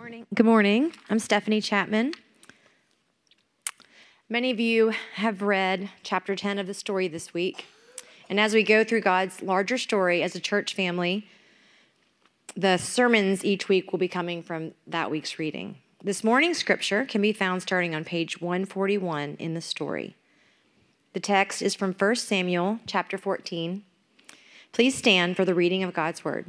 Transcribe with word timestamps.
morning. 0.00 0.26
Good 0.34 0.46
morning. 0.46 0.92
I'm 1.10 1.18
Stephanie 1.18 1.60
Chapman. 1.60 2.14
Many 4.30 4.50
of 4.50 4.58
you 4.58 4.94
have 5.16 5.42
read 5.42 5.90
chapter 6.02 6.34
10 6.34 6.58
of 6.58 6.66
the 6.66 6.72
story 6.72 7.06
this 7.06 7.34
week. 7.34 7.66
And 8.30 8.40
as 8.40 8.54
we 8.54 8.62
go 8.62 8.82
through 8.82 9.02
God's 9.02 9.42
larger 9.42 9.76
story 9.76 10.22
as 10.22 10.34
a 10.34 10.40
church 10.40 10.74
family, 10.74 11.28
the 12.56 12.78
sermons 12.78 13.44
each 13.44 13.68
week 13.68 13.92
will 13.92 13.98
be 13.98 14.08
coming 14.08 14.42
from 14.42 14.72
that 14.86 15.10
week's 15.10 15.38
reading. 15.38 15.76
This 16.02 16.24
morning's 16.24 16.56
scripture 16.56 17.04
can 17.04 17.20
be 17.20 17.34
found 17.34 17.60
starting 17.60 17.94
on 17.94 18.02
page 18.02 18.40
141 18.40 19.36
in 19.38 19.52
the 19.52 19.60
story. 19.60 20.16
The 21.12 21.20
text 21.20 21.60
is 21.60 21.74
from 21.74 21.92
1 21.92 22.16
Samuel 22.16 22.80
chapter 22.86 23.18
14. 23.18 23.84
Please 24.72 24.96
stand 24.96 25.36
for 25.36 25.44
the 25.44 25.54
reading 25.54 25.82
of 25.82 25.92
God's 25.92 26.24
word. 26.24 26.46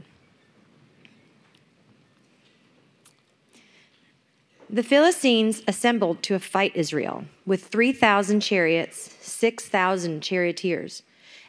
The 4.73 4.84
Philistines 4.84 5.63
assembled 5.67 6.23
to 6.23 6.39
fight 6.39 6.71
Israel 6.75 7.25
with 7.45 7.66
3,000 7.66 8.39
chariots, 8.39 9.17
6,000 9.20 10.21
charioteers, 10.21 11.03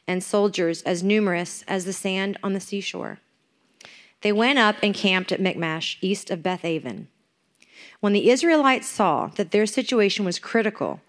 and 0.09 0.25
soldiers 0.25 0.83
as 0.83 1.05
numerous 1.05 1.63
as 1.69 1.85
the 1.85 1.93
sand 1.93 2.37
on 2.43 2.53
the 2.53 2.59
seashore. 2.59 3.21
They 4.23 4.33
went 4.33 4.59
up 4.59 4.75
and 4.83 4.93
camped 4.93 5.31
at 5.31 5.41
Michmash, 5.41 5.99
east 6.01 6.33
of 6.33 6.43
Beth 6.43 6.65
Aven. 6.65 7.07
When 8.01 8.13
the 8.13 8.29
Israelites 8.29 8.89
saw 8.89 9.29
that 9.37 9.53
their 9.53 9.67
situation 9.67 10.25
was 10.25 10.41
critical 10.41 11.01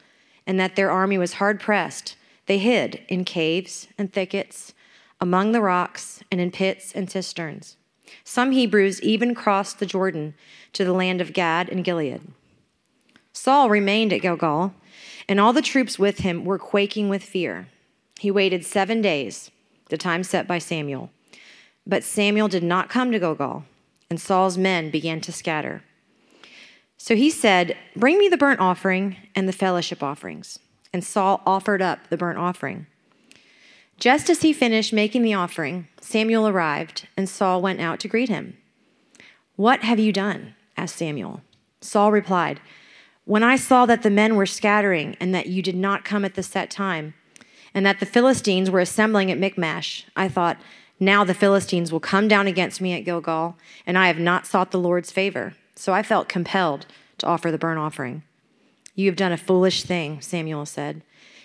and 0.45 0.59
that 0.59 0.75
their 0.75 0.91
army 0.91 1.17
was 1.17 1.33
hard 1.33 1.59
pressed, 1.59 2.15
they 2.45 2.59
hid 2.59 3.01
in 3.07 3.25
caves 3.25 3.87
and 3.97 4.13
thickets, 4.13 4.75
among 5.19 5.51
the 5.51 5.61
rocks, 5.61 6.23
and 6.31 6.39
in 6.39 6.51
pits 6.51 6.91
and 6.93 7.09
cisterns. 7.09 7.75
Some 8.23 8.51
Hebrews 8.51 9.01
even 9.01 9.35
crossed 9.35 9.79
the 9.79 9.85
Jordan 9.85 10.33
to 10.73 10.83
the 10.83 10.93
land 10.93 11.21
of 11.21 11.33
Gad 11.33 11.69
and 11.69 11.83
Gilead. 11.83 12.21
Saul 13.31 13.69
remained 13.69 14.13
at 14.13 14.21
Gilgal, 14.21 14.73
and 15.27 15.39
all 15.39 15.53
the 15.53 15.61
troops 15.61 15.97
with 15.97 16.19
him 16.19 16.45
were 16.45 16.59
quaking 16.59 17.09
with 17.09 17.23
fear. 17.23 17.67
He 18.19 18.31
waited 18.31 18.65
seven 18.65 19.01
days, 19.01 19.51
the 19.89 19.97
time 19.97 20.23
set 20.23 20.47
by 20.47 20.59
Samuel. 20.59 21.11
But 21.85 22.03
Samuel 22.03 22.47
did 22.47 22.63
not 22.63 22.89
come 22.89 23.11
to 23.11 23.19
Gilgal, 23.19 23.65
and 24.09 24.19
Saul's 24.19 24.57
men 24.57 24.89
began 24.89 25.19
to 25.21 25.31
scatter. 25.31 25.83
So 26.97 27.15
he 27.15 27.29
said, 27.29 27.75
Bring 27.95 28.17
me 28.17 28.29
the 28.29 28.37
burnt 28.37 28.59
offering 28.59 29.17
and 29.35 29.47
the 29.47 29.53
fellowship 29.53 30.01
offerings. 30.01 30.59
And 30.93 31.03
Saul 31.03 31.41
offered 31.45 31.81
up 31.81 32.07
the 32.07 32.17
burnt 32.17 32.37
offering. 32.37 32.87
Just 34.03 34.29
as 34.29 34.41
he 34.41 34.51
finished 34.51 34.91
making 34.91 35.21
the 35.21 35.33
offering, 35.33 35.87
Samuel 36.01 36.45
arrived, 36.45 37.07
and 37.15 37.29
Saul 37.29 37.61
went 37.61 37.79
out 37.79 38.01
to 38.01 38.09
greet 38.09 38.27
him. 38.27 38.57
What 39.55 39.83
have 39.83 39.97
you 39.97 40.11
done? 40.11 40.55
asked 40.75 40.97
Samuel. 40.97 41.39
Saul 41.79 42.11
replied, 42.11 42.59
When 43.23 43.43
I 43.43 43.55
saw 43.55 43.85
that 43.85 44.03
the 44.03 44.09
men 44.09 44.35
were 44.35 44.45
scattering, 44.45 45.15
and 45.21 45.33
that 45.33 45.47
you 45.47 45.61
did 45.61 45.77
not 45.77 46.03
come 46.03 46.25
at 46.25 46.33
the 46.33 46.43
set 46.43 46.69
time, 46.69 47.13
and 47.73 47.85
that 47.85 48.01
the 48.01 48.05
Philistines 48.05 48.69
were 48.69 48.81
assembling 48.81 49.31
at 49.31 49.37
Michmash, 49.37 50.05
I 50.17 50.27
thought, 50.27 50.59
Now 50.99 51.23
the 51.23 51.33
Philistines 51.33 51.89
will 51.89 52.01
come 52.01 52.27
down 52.27 52.45
against 52.45 52.81
me 52.81 52.91
at 52.91 53.05
Gilgal, 53.05 53.55
and 53.85 53.97
I 53.97 54.07
have 54.07 54.19
not 54.19 54.45
sought 54.45 54.71
the 54.71 54.79
Lord's 54.79 55.13
favor. 55.13 55.53
So 55.75 55.93
I 55.93 56.03
felt 56.03 56.27
compelled 56.27 56.87
to 57.19 57.25
offer 57.25 57.51
the 57.51 57.57
burnt 57.57 57.79
offering. 57.79 58.23
You 58.95 59.09
have 59.09 59.15
done 59.15 59.31
a 59.31 59.37
foolish 59.37 59.83
thing, 59.83 60.19
Samuel 60.19 60.65
said. 60.65 61.03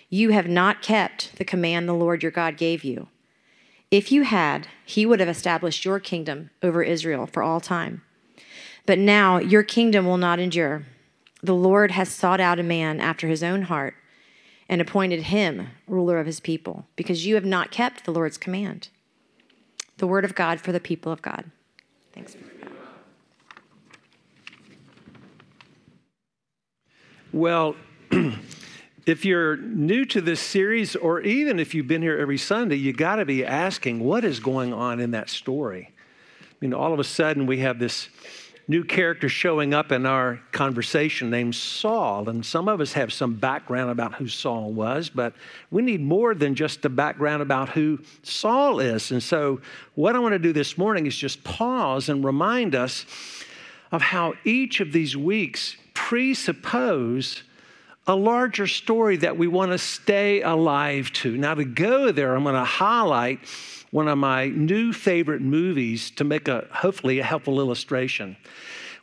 You 0.09 0.31
have 0.31 0.47
not 0.47 0.81
kept 0.81 1.37
the 1.37 1.45
command 1.45 1.87
the 1.87 1.93
Lord 1.93 2.23
your 2.23 2.31
God 2.31 2.57
gave 2.57 2.83
you. 2.83 3.07
If 3.91 4.11
you 4.11 4.23
had, 4.23 4.67
he 4.85 5.05
would 5.05 5.19
have 5.19 5.29
established 5.29 5.85
your 5.85 5.99
kingdom 5.99 6.49
over 6.61 6.83
Israel 6.83 7.25
for 7.25 7.41
all 7.41 7.59
time. 7.59 8.01
But 8.85 8.99
now 8.99 9.37
your 9.37 9.63
kingdom 9.63 10.05
will 10.05 10.17
not 10.17 10.39
endure. 10.39 10.85
The 11.41 11.55
Lord 11.55 11.91
has 11.91 12.09
sought 12.09 12.39
out 12.39 12.59
a 12.59 12.63
man 12.63 12.99
after 12.99 13.27
his 13.27 13.43
own 13.43 13.63
heart 13.63 13.95
and 14.67 14.81
appointed 14.81 15.23
him 15.23 15.69
ruler 15.87 16.19
of 16.19 16.27
his 16.27 16.39
people, 16.39 16.85
because 16.95 17.25
you 17.25 17.35
have 17.35 17.45
not 17.45 17.71
kept 17.71 18.05
the 18.05 18.11
Lord's 18.11 18.37
command. 18.37 18.89
The 19.97 20.07
word 20.07 20.23
of 20.23 20.35
God 20.35 20.61
for 20.61 20.71
the 20.71 20.79
people 20.79 21.11
of 21.11 21.21
God. 21.21 21.49
Thanks. 22.13 22.35
Well, 27.31 27.75
if 29.09 29.25
you're 29.25 29.57
new 29.57 30.05
to 30.05 30.21
this 30.21 30.39
series, 30.39 30.95
or 30.95 31.19
even 31.21 31.59
if 31.59 31.73
you've 31.73 31.87
been 31.87 32.03
here 32.03 32.15
every 32.19 32.37
Sunday, 32.37 32.75
you 32.75 32.93
got 32.93 33.15
to 33.15 33.25
be 33.25 33.43
asking 33.43 34.01
what 34.01 34.23
is 34.23 34.39
going 34.39 34.71
on 34.71 34.99
in 34.99 35.11
that 35.11 35.31
story. 35.31 35.89
I 36.41 36.45
mean, 36.61 36.75
all 36.75 36.93
of 36.93 36.99
a 36.99 37.03
sudden 37.03 37.47
we 37.47 37.57
have 37.57 37.79
this 37.79 38.07
new 38.67 38.83
character 38.83 39.27
showing 39.27 39.73
up 39.73 39.91
in 39.91 40.05
our 40.05 40.39
conversation 40.51 41.31
named 41.31 41.55
Saul. 41.55 42.29
And 42.29 42.45
some 42.45 42.67
of 42.67 42.81
us 42.81 42.93
have 42.93 43.11
some 43.11 43.33
background 43.33 43.89
about 43.89 44.13
who 44.13 44.27
Saul 44.27 44.71
was, 44.73 45.09
but 45.09 45.33
we 45.71 45.81
need 45.81 46.01
more 46.01 46.35
than 46.35 46.53
just 46.53 46.83
the 46.83 46.89
background 46.89 47.41
about 47.41 47.69
who 47.69 47.97
Saul 48.21 48.79
is. 48.79 49.09
And 49.09 49.23
so, 49.23 49.59
what 49.95 50.15
I 50.15 50.19
want 50.19 50.33
to 50.33 50.39
do 50.39 50.53
this 50.53 50.77
morning 50.77 51.07
is 51.07 51.17
just 51.17 51.43
pause 51.43 52.09
and 52.09 52.23
remind 52.23 52.75
us 52.75 53.07
of 53.91 54.03
how 54.03 54.35
each 54.45 54.81
of 54.81 54.91
these 54.91 55.17
weeks 55.17 55.77
presuppose 55.95 57.41
a 58.09 58.15
larger 58.15 58.65
story 58.65 59.17
that 59.17 59.37
we 59.37 59.47
want 59.47 59.71
to 59.71 59.77
stay 59.77 60.41
alive 60.41 61.13
to. 61.13 61.37
Now, 61.37 61.53
to 61.53 61.63
go 61.63 62.11
there, 62.11 62.35
I'm 62.35 62.41
going 62.41 62.55
to 62.55 62.63
highlight 62.63 63.39
one 63.91 64.07
of 64.07 64.17
my 64.17 64.47
new 64.47 64.93
favorite 64.93 65.43
movies 65.43 66.09
to 66.11 66.23
make 66.23 66.47
a 66.47 66.67
hopefully 66.71 67.19
a 67.19 67.23
helpful 67.23 67.59
illustration. 67.59 68.35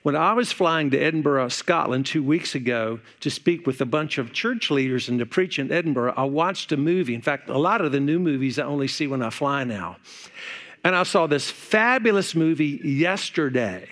When 0.03 0.17
I 0.17 0.33
was 0.33 0.51
flying 0.51 0.91
to 0.91 0.99
Edinburgh, 0.99 1.51
Scotland, 1.51 2.07
two 2.07 2.23
weeks 2.23 2.57
ago 2.57 2.99
to 3.21 3.31
speak 3.31 3.65
with 3.65 3.81
a 3.81 3.87
bunch 3.87 4.19
of 4.19 4.33
church 4.33 4.73
leaders 4.73 5.09
and 5.09 5.21
to 5.21 5.27
preach 5.27 5.61
in 5.61 5.71
Edinburgh, 5.71 6.15
I 6.17 6.25
watched 6.25 6.73
a 6.73 6.77
movie. 6.77 7.15
In 7.15 7.23
fact, 7.23 7.49
a 7.49 7.59
lot 7.59 7.83
of 7.83 7.93
the 7.93 8.01
new 8.01 8.19
movies 8.19 8.59
I 8.59 8.65
only 8.65 8.89
see 8.89 9.07
when 9.07 9.23
I 9.23 9.31
fly 9.31 9.63
now. 9.63 9.99
And 10.83 10.97
I 10.97 11.05
saw 11.05 11.29
this 11.29 11.49
fabulous 11.49 12.35
movie 12.35 12.81
yesterday 12.83 13.89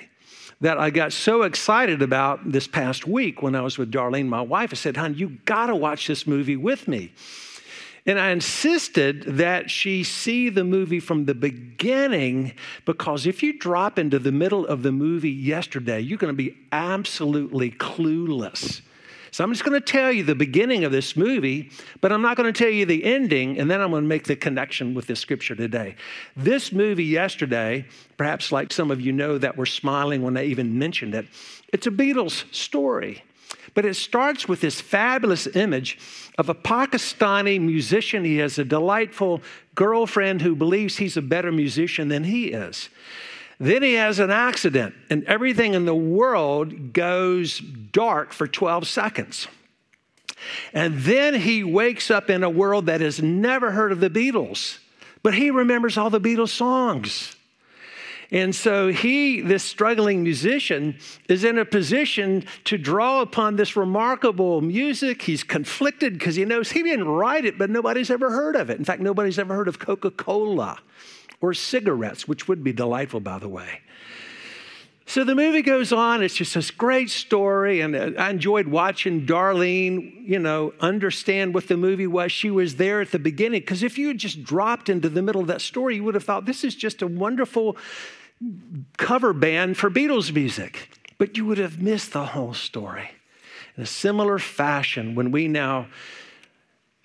that 0.65 0.79
I 0.79 0.89
got 0.89 1.13
so 1.13 1.43
excited 1.43 2.01
about 2.01 2.51
this 2.51 2.67
past 2.67 3.07
week 3.07 3.43
when 3.43 3.55
I 3.55 3.61
was 3.61 3.77
with 3.77 3.93
Darlene, 3.93 4.29
my 4.29 4.41
wife. 4.41 4.71
I 4.73 4.77
said, 4.77 4.97
Hon, 4.97 5.15
you 5.15 5.37
got 5.45 5.67
to 5.67 5.77
watch 5.77 6.07
this 6.07 6.27
movie 6.27 6.57
with 6.57 6.89
me. 6.89 7.13
And 8.07 8.19
I 8.19 8.31
insisted 8.31 9.25
that 9.25 9.71
she 9.71 10.03
see 10.03 10.49
the 10.49 10.65
movie 10.65 11.01
from 11.01 11.27
the 11.27 11.35
beginning 11.35 12.55
because 12.87 13.27
if 13.27 13.43
you 13.43 13.59
drop 13.59 13.99
into 13.99 14.19
the 14.19 14.33
middle 14.33 14.67
of 14.67 14.83
the 14.83 14.91
movie 14.91 15.31
yesterday, 15.31 16.01
you're 16.01 16.17
going 16.17 16.33
to 16.33 16.35
be 16.35 16.57
absolutely 16.73 17.71
clueless. 17.71 18.81
So 19.35 19.43
I'm 19.43 19.51
just 19.51 19.65
going 19.65 19.73
to 19.73 19.85
tell 19.85 20.13
you 20.13 20.23
the 20.23 20.37
beginning 20.37 20.85
of 20.85 20.93
this 20.93 21.17
movie, 21.17 21.73
but 22.01 22.13
I'm 22.13 22.23
not 22.23 22.37
going 22.37 22.53
to 22.53 22.57
tell 22.57 22.71
you 22.71 22.87
the 22.87 23.03
ending, 23.03 23.59
and 23.59 23.69
then 23.69 23.81
I'm 23.81 23.91
going 23.91 24.05
to 24.05 24.09
make 24.09 24.29
the 24.29 24.37
connection 24.37 24.95
with 24.95 25.09
the 25.09 25.17
scripture 25.17 25.57
today. 25.57 25.97
This 26.37 26.71
movie 26.71 27.07
yesterday, 27.07 27.85
perhaps 28.17 28.53
like 28.53 28.73
some 28.73 28.93
of 28.93 29.01
you 29.01 29.11
know 29.11 29.37
that 29.39 29.57
were 29.57 29.67
smiling 29.67 30.23
when 30.23 30.37
I 30.37 30.45
even 30.45 30.79
mentioned 30.79 31.17
it, 31.17 31.27
it's 31.73 31.89
a 31.89 31.91
Beatles 31.91 32.45
story. 32.55 33.25
But 33.75 33.85
it 33.85 33.95
starts 33.95 34.47
with 34.47 34.61
this 34.61 34.81
fabulous 34.81 35.49
image 35.49 35.99
of 36.39 36.49
a 36.49 36.55
Pakistani 36.55 37.61
musician. 37.61 38.25
He 38.25 38.37
has 38.37 38.57
a 38.61 38.65
delightful 38.65 39.43
girlfriend 39.75 40.43
who 40.43 40.55
believes 40.55 40.99
he's 40.99 41.17
a 41.17 41.23
better 41.23 41.51
musician 41.51 42.07
than 42.07 42.23
he 42.23 42.53
is. 42.53 42.89
Then 43.59 43.83
he 43.83 43.95
has 43.95 44.19
an 44.19 44.31
accident, 44.31 44.95
and 45.11 45.25
everything 45.25 45.75
in 45.75 45.85
the 45.85 45.95
world 45.95 46.93
goes 46.93 47.61
dark 47.61 48.33
for 48.33 48.47
12 48.47 48.87
seconds. 48.87 49.47
And 50.73 51.01
then 51.01 51.35
he 51.35 51.65
wakes 51.65 52.11
up 52.11 52.29
in 52.29 52.43
a 52.43 52.51
world 52.51 52.87
that 52.87 53.01
has 53.01 53.23
never 53.23 53.71
heard 53.71 53.93
of 53.93 54.01
the 54.01 54.11
Beatles, 54.11 54.79
but 55.23 55.35
he 55.35 55.51
remembers 55.51 55.97
all 55.97 56.11
the 56.11 56.21
Beatles 56.21 56.51
songs. 56.51 57.37
And 58.31 58.55
so 58.55 58.89
he, 58.89 59.41
this 59.43 59.63
struggling 59.63 60.25
musician, 60.25 60.99
is 61.29 61.45
in 61.45 61.57
a 61.57 61.65
position 61.65 62.45
to 62.65 62.77
draw 62.77 63.21
upon 63.21 63.57
this 63.57 63.77
remarkable 63.77 64.61
music. 64.61 65.23
He's 65.23 65.45
conflicted 65.45 66.15
because 66.15 66.35
he 66.35 66.45
knows 66.45 66.73
he 66.73 66.83
didn't 66.83 67.07
write 67.07 67.45
it, 67.45 67.59
but 67.59 67.71
nobody's 67.71 68.11
ever 68.11 68.31
heard 68.31 68.57
of 68.57 68.71
it. 68.71 68.79
In 68.79 68.85
fact, 68.85 69.01
nobody's 69.01 69.39
ever 69.39 69.55
heard 69.55 69.69
of 69.69 69.79
Coca 69.79 70.11
Cola 70.11 70.79
or 71.45 71.53
cigarettes, 71.53 72.27
which 72.27 72.49
would 72.49 72.65
be 72.65 72.73
delightful, 72.73 73.21
by 73.21 73.39
the 73.39 73.49
way. 73.49 73.81
So 75.07 75.23
the 75.23 75.35
movie 75.35 75.61
goes 75.61 75.93
on. 75.93 76.23
It's 76.23 76.35
just 76.35 76.55
this 76.55 76.71
great 76.71 77.11
story, 77.11 77.83
and 77.83 77.95
uh, 77.95 78.13
I 78.19 78.31
enjoyed 78.31 78.69
watching 78.69 79.27
Darlene, 79.27 80.27
you 80.27 80.39
know, 80.39 80.73
understand 80.81 81.53
what 81.53 81.69
the 81.69 81.77
movie 81.77 82.07
was. 82.07 82.33
She 82.33 82.51
was 82.51 82.77
there 82.77 83.03
at 83.03 83.11
the 83.11 83.19
beginning 83.19 83.61
because 83.61 83.83
if 83.83 83.99
you 83.99 84.09
had 84.09 84.17
just 84.17 84.43
dropped 84.43 84.89
into 84.89 85.11
the 85.11 85.21
middle 85.21 85.43
of 85.43 85.47
that 85.49 85.61
story, 85.61 85.97
you 85.97 86.05
would 86.05 86.15
have 86.15 86.25
thought 86.25 86.47
this 86.47 86.65
is 86.65 86.75
just 86.75 87.03
a 87.03 87.07
wonderful 87.07 87.77
cover 88.97 89.35
band 89.35 89.77
for 89.77 89.91
Beatles 89.91 90.33
music, 90.33 90.89
but 91.19 91.37
you 91.37 91.45
would 91.45 91.59
have 91.59 91.83
missed 91.83 92.15
the 92.15 92.27
whole 92.27 92.55
story. 92.55 93.11
In 93.77 93.83
a 93.83 93.87
similar 93.87 94.39
fashion, 94.39 95.15
when 95.15 95.31
we 95.31 95.49
now 95.49 95.89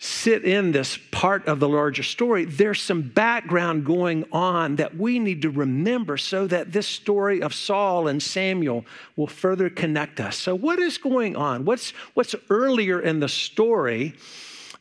sit 0.02 0.46
in 0.46 0.72
this 0.72 0.98
part 1.12 1.46
of 1.46 1.60
the 1.60 1.68
larger 1.68 2.04
story, 2.04 2.46
there's 2.46 2.82
some 2.82 3.02
background 3.02 3.86
going 3.86 4.24
on 4.32 4.78
that 4.78 4.96
we 4.96 5.20
need 5.20 5.42
to 5.42 5.50
remember 5.50 6.16
so 6.16 6.48
that 6.48 6.72
this 6.72 6.88
story 6.88 7.42
of 7.42 7.54
Saul 7.54 8.08
and 8.08 8.24
Samuel 8.24 8.86
will 9.18 9.28
further 9.28 9.70
connect 9.70 10.22
us. 10.22 10.38
So, 10.38 10.56
what 10.56 10.80
is 10.80 10.98
going 10.98 11.36
on? 11.36 11.66
What's, 11.66 11.92
what's 12.14 12.34
earlier 12.50 13.02
in 13.02 13.20
the 13.20 13.28
story 13.28 14.16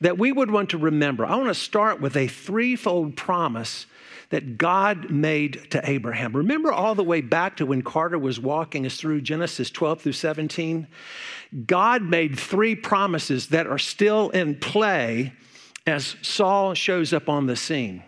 that 0.00 0.19
we 0.19 0.31
would 0.31 0.53
want 0.53 0.70
to 0.70 0.79
remember? 0.79 1.26
I 1.26 1.35
want 1.35 1.49
to 1.49 1.55
start 1.55 2.00
with 2.00 2.17
a 2.17 2.29
threefold 2.29 3.17
promise 3.17 3.87
that 4.31 4.59
God 4.59 5.11
made 5.11 5.71
to 5.71 5.89
Abraham. 5.89 6.37
Remember 6.37 6.73
all 6.73 6.95
the 6.95 7.05
way 7.05 7.21
back 7.21 7.57
to 7.57 7.67
when 7.67 7.83
Carter 7.83 8.19
was 8.19 8.39
walking 8.39 8.85
us 8.85 8.99
through 8.99 9.23
Genesis 9.23 9.71
12 9.71 10.03
through 10.03 10.13
17? 10.13 10.87
God 11.67 12.03
made 12.03 12.39
three 12.39 12.75
promises 12.75 13.49
that 13.49 13.67
are 13.67 13.79
still 13.79 14.29
in 14.31 14.57
play 14.57 15.33
as 15.87 16.17
Saul 16.21 16.75
shows 16.75 17.13
up 17.13 17.29
on 17.29 17.47
the 17.47 17.57
scene. 17.57 18.03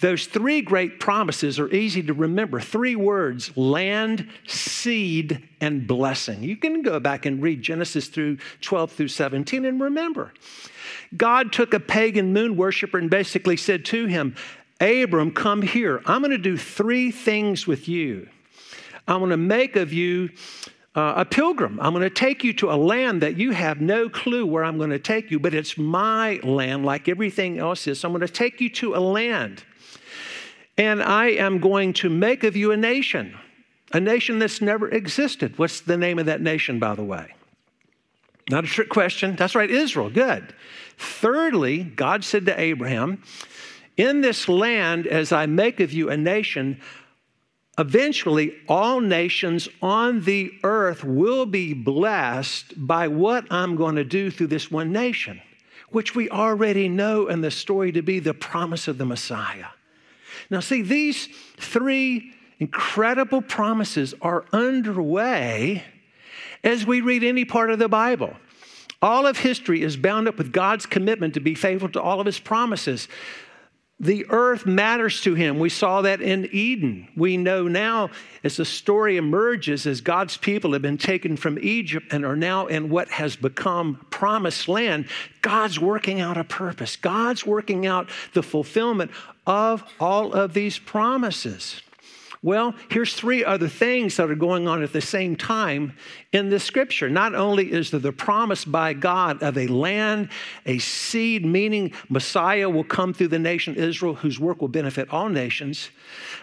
Those 0.00 0.26
three 0.26 0.60
great 0.60 0.98
promises 1.00 1.58
are 1.58 1.72
easy 1.72 2.02
to 2.04 2.14
remember. 2.14 2.60
Three 2.60 2.96
words 2.96 3.56
land, 3.56 4.28
seed, 4.46 5.48
and 5.60 5.86
blessing. 5.86 6.42
You 6.42 6.56
can 6.56 6.82
go 6.82 6.98
back 6.98 7.26
and 7.26 7.42
read 7.42 7.62
Genesis 7.62 8.08
through 8.08 8.38
12 8.60 8.92
through 8.92 9.08
17 9.08 9.64
and 9.64 9.80
remember. 9.80 10.32
God 11.16 11.52
took 11.52 11.74
a 11.74 11.80
pagan 11.80 12.32
moon 12.32 12.56
worshiper 12.56 12.98
and 12.98 13.08
basically 13.08 13.56
said 13.56 13.84
to 13.86 14.06
him, 14.06 14.34
Abram, 14.80 15.32
come 15.32 15.62
here. 15.62 16.00
I'm 16.06 16.20
going 16.20 16.30
to 16.30 16.38
do 16.38 16.56
three 16.56 17.10
things 17.10 17.66
with 17.66 17.88
you. 17.88 18.28
I'm 19.06 19.18
going 19.18 19.30
to 19.30 19.36
make 19.36 19.74
of 19.76 19.92
you 19.92 20.30
uh, 20.94 21.14
a 21.16 21.24
pilgrim. 21.24 21.78
I'm 21.80 21.92
going 21.92 22.08
to 22.08 22.14
take 22.14 22.44
you 22.44 22.52
to 22.54 22.70
a 22.70 22.76
land 22.76 23.22
that 23.22 23.36
you 23.36 23.52
have 23.52 23.80
no 23.80 24.08
clue 24.08 24.46
where 24.46 24.64
I'm 24.64 24.78
going 24.78 24.90
to 24.90 24.98
take 24.98 25.30
you, 25.30 25.38
but 25.38 25.54
it's 25.54 25.78
my 25.78 26.40
land 26.42 26.84
like 26.84 27.08
everything 27.08 27.58
else 27.58 27.86
is. 27.86 28.00
So 28.00 28.08
I'm 28.08 28.12
going 28.12 28.26
to 28.26 28.32
take 28.32 28.60
you 28.60 28.70
to 28.70 28.94
a 28.94 29.00
land. 29.00 29.64
And 30.76 31.02
I 31.02 31.26
am 31.30 31.58
going 31.58 31.92
to 31.94 32.08
make 32.08 32.44
of 32.44 32.56
you 32.56 32.70
a 32.70 32.76
nation, 32.76 33.36
a 33.92 34.00
nation 34.00 34.38
that's 34.38 34.60
never 34.60 34.88
existed. 34.88 35.58
What's 35.58 35.80
the 35.80 35.96
name 35.96 36.18
of 36.18 36.26
that 36.26 36.40
nation, 36.40 36.78
by 36.78 36.94
the 36.94 37.04
way? 37.04 37.34
Not 38.50 38.64
a 38.64 38.68
trick 38.68 38.88
question. 38.88 39.36
That's 39.36 39.54
right, 39.54 39.70
Israel. 39.70 40.08
Good. 40.08 40.54
Thirdly, 40.96 41.82
God 41.82 42.24
said 42.24 42.46
to 42.46 42.58
Abraham, 42.58 43.22
in 43.98 44.22
this 44.22 44.48
land, 44.48 45.06
as 45.06 45.32
I 45.32 45.44
make 45.46 45.80
of 45.80 45.92
you 45.92 46.08
a 46.08 46.16
nation, 46.16 46.80
eventually 47.76 48.54
all 48.68 49.00
nations 49.00 49.68
on 49.82 50.22
the 50.22 50.52
earth 50.62 51.04
will 51.04 51.44
be 51.44 51.74
blessed 51.74 52.74
by 52.76 53.08
what 53.08 53.44
I'm 53.50 53.76
going 53.76 53.96
to 53.96 54.04
do 54.04 54.30
through 54.30 54.46
this 54.46 54.70
one 54.70 54.92
nation, 54.92 55.42
which 55.90 56.14
we 56.14 56.30
already 56.30 56.88
know 56.88 57.26
in 57.26 57.40
the 57.40 57.50
story 57.50 57.92
to 57.92 58.02
be 58.02 58.20
the 58.20 58.34
promise 58.34 58.88
of 58.88 58.98
the 58.98 59.04
Messiah. 59.04 59.66
Now, 60.48 60.60
see, 60.60 60.80
these 60.80 61.28
three 61.56 62.32
incredible 62.60 63.42
promises 63.42 64.14
are 64.22 64.44
underway 64.52 65.82
as 66.62 66.86
we 66.86 67.00
read 67.00 67.24
any 67.24 67.44
part 67.44 67.70
of 67.70 67.78
the 67.78 67.88
Bible. 67.88 68.34
All 69.00 69.26
of 69.26 69.38
history 69.38 69.82
is 69.82 69.96
bound 69.96 70.26
up 70.26 70.38
with 70.38 70.52
God's 70.52 70.86
commitment 70.86 71.34
to 71.34 71.40
be 71.40 71.54
faithful 71.54 71.88
to 71.90 72.02
all 72.02 72.20
of 72.20 72.26
his 72.26 72.40
promises. 72.40 73.08
The 74.00 74.26
earth 74.28 74.64
matters 74.64 75.20
to 75.22 75.34
him. 75.34 75.58
We 75.58 75.70
saw 75.70 76.02
that 76.02 76.20
in 76.20 76.48
Eden. 76.52 77.08
We 77.16 77.36
know 77.36 77.66
now 77.66 78.10
as 78.44 78.56
the 78.56 78.64
story 78.64 79.16
emerges, 79.16 79.86
as 79.86 80.00
God's 80.00 80.36
people 80.36 80.72
have 80.72 80.82
been 80.82 80.98
taken 80.98 81.36
from 81.36 81.58
Egypt 81.58 82.12
and 82.12 82.24
are 82.24 82.36
now 82.36 82.68
in 82.68 82.90
what 82.90 83.08
has 83.08 83.34
become 83.34 84.06
promised 84.10 84.68
land, 84.68 85.06
God's 85.42 85.80
working 85.80 86.20
out 86.20 86.36
a 86.36 86.44
purpose. 86.44 86.94
God's 86.94 87.44
working 87.44 87.86
out 87.86 88.08
the 88.34 88.42
fulfillment 88.42 89.10
of 89.46 89.82
all 89.98 90.32
of 90.32 90.54
these 90.54 90.78
promises. 90.78 91.82
Well, 92.40 92.74
here's 92.88 93.14
three 93.14 93.44
other 93.44 93.68
things 93.68 94.16
that 94.16 94.30
are 94.30 94.36
going 94.36 94.68
on 94.68 94.82
at 94.82 94.92
the 94.92 95.00
same 95.00 95.34
time 95.34 95.94
in 96.32 96.50
the 96.50 96.60
scripture. 96.60 97.10
Not 97.10 97.34
only 97.34 97.72
is 97.72 97.90
there 97.90 97.98
the 97.98 98.12
promise 98.12 98.64
by 98.64 98.92
God 98.92 99.42
of 99.42 99.58
a 99.58 99.66
land, 99.66 100.28
a 100.64 100.78
seed, 100.78 101.44
meaning 101.44 101.92
Messiah 102.08 102.70
will 102.70 102.84
come 102.84 103.12
through 103.12 103.28
the 103.28 103.40
nation 103.40 103.74
Israel, 103.74 104.14
whose 104.14 104.38
work 104.38 104.60
will 104.60 104.68
benefit 104.68 105.10
all 105.10 105.28
nations, 105.28 105.90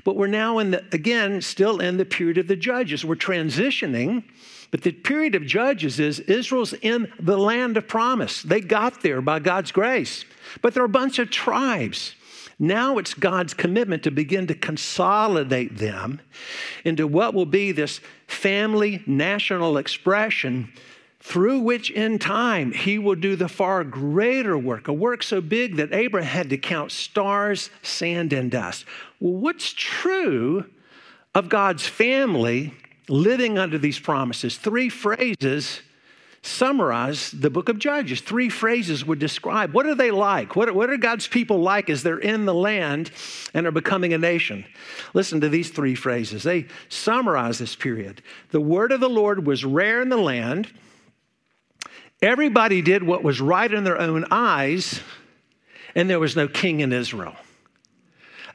but 0.04 0.18
we're 0.18 0.28
now 0.28 0.60
in 0.60 0.72
the, 0.72 0.84
again, 0.92 1.42
still 1.42 1.80
in 1.80 1.96
the 1.96 2.06
period 2.06 2.38
of 2.38 2.48
the 2.48 2.58
judges. 2.58 3.06
We're 3.06 3.16
transitioning. 3.16 4.24
But 4.72 4.82
the 4.82 4.92
period 4.92 5.36
of 5.36 5.46
Judges 5.46 6.02
is 6.02 6.20
Israel's 6.22 6.74
in 6.74 7.10
the 7.18 7.38
land 7.38 7.78
of 7.78 7.88
promise. 7.88 8.42
They 8.42 8.60
got 8.60 9.04
there 9.04 9.22
by 9.22 9.40
God's 9.40 9.72
grace. 9.72 10.26
But 10.62 10.74
there 10.74 10.84
are 10.84 10.88
a 10.88 10.90
bunch 10.90 11.18
of 11.18 11.30
tribes 11.30 12.16
now 12.58 12.98
it's 12.98 13.14
God's 13.14 13.54
commitment 13.54 14.04
to 14.04 14.12
begin 14.12 14.48
to 14.48 14.56
consolidate 14.56 15.78
them 15.78 16.22
into 16.84 17.06
what 17.08 17.34
will 17.34 17.46
be 17.46 17.72
this 17.72 18.00
family 18.28 19.04
national 19.06 19.78
expression 19.78 20.72
through 21.20 21.60
which 21.60 21.90
in 21.90 22.20
time 22.20 22.72
he 22.72 23.00
will 23.00 23.16
do 23.16 23.36
the 23.36 23.48
far 23.48 23.84
greater 23.84 24.58
work, 24.58 24.88
a 24.88 24.94
work 24.94 25.24
so 25.24 25.42
big 25.42 25.76
that 25.78 25.92
Abraham 25.92 26.30
had 26.30 26.50
to 26.52 26.58
count 26.58 26.92
stars, 26.92 27.72
sand, 27.82 28.32
and 28.32 28.52
dust. 28.52 28.86
Well, 29.20 29.34
what's 29.34 29.74
true 29.74 30.66
of 31.34 31.50
God's 31.50 31.88
family 31.88 32.76
living 33.10 33.58
under 33.58 33.80
these 33.80 33.98
promises? 33.98 34.58
Three 34.58 34.88
phrases 34.88 35.82
summarize 36.46 37.32
the 37.32 37.50
book 37.50 37.70
of 37.70 37.80
Judges. 37.80 38.22
Three 38.22 38.50
phrases 38.50 39.06
would 39.06 39.20
describe 39.20 39.74
what 39.74 39.86
are 39.86 39.96
they 39.96 40.12
like? 40.12 40.56
What, 40.56 40.74
what 40.76 40.90
are 40.90 40.98
God's 40.98 41.28
people 41.28 41.60
like 41.60 41.90
as 41.90 42.04
they're 42.04 42.20
in 42.20 42.46
the 42.46 42.54
land 42.54 43.12
and 43.54 43.66
are 43.66 43.72
becoming 43.72 44.14
a 44.14 44.18
nation? 44.18 44.66
Listen 45.14 45.42
to 45.42 45.50
these 45.50 45.70
three 45.70 45.96
phrases. 45.96 46.44
They 46.44 46.68
summarize 46.90 47.58
this 47.58 47.76
period. 47.76 48.22
The 48.52 48.62
word 48.62 48.92
of 48.92 49.00
the 49.00 49.10
Lord 49.10 49.46
was 49.46 49.66
rare 49.66 50.02
in 50.02 50.10
the 50.10 50.18
land. 50.18 50.72
Everybody 52.22 52.82
did 52.82 53.04
what 53.04 53.24
was 53.24 53.42
right 53.42 53.72
in 53.72 53.84
their 53.84 54.00
own 54.00 54.26
eyes, 54.32 55.02
and 55.96 56.10
there 56.10 56.20
was 56.20 56.36
no 56.36 56.48
king 56.48 56.80
in 56.80 56.94
Israel. 56.94 57.36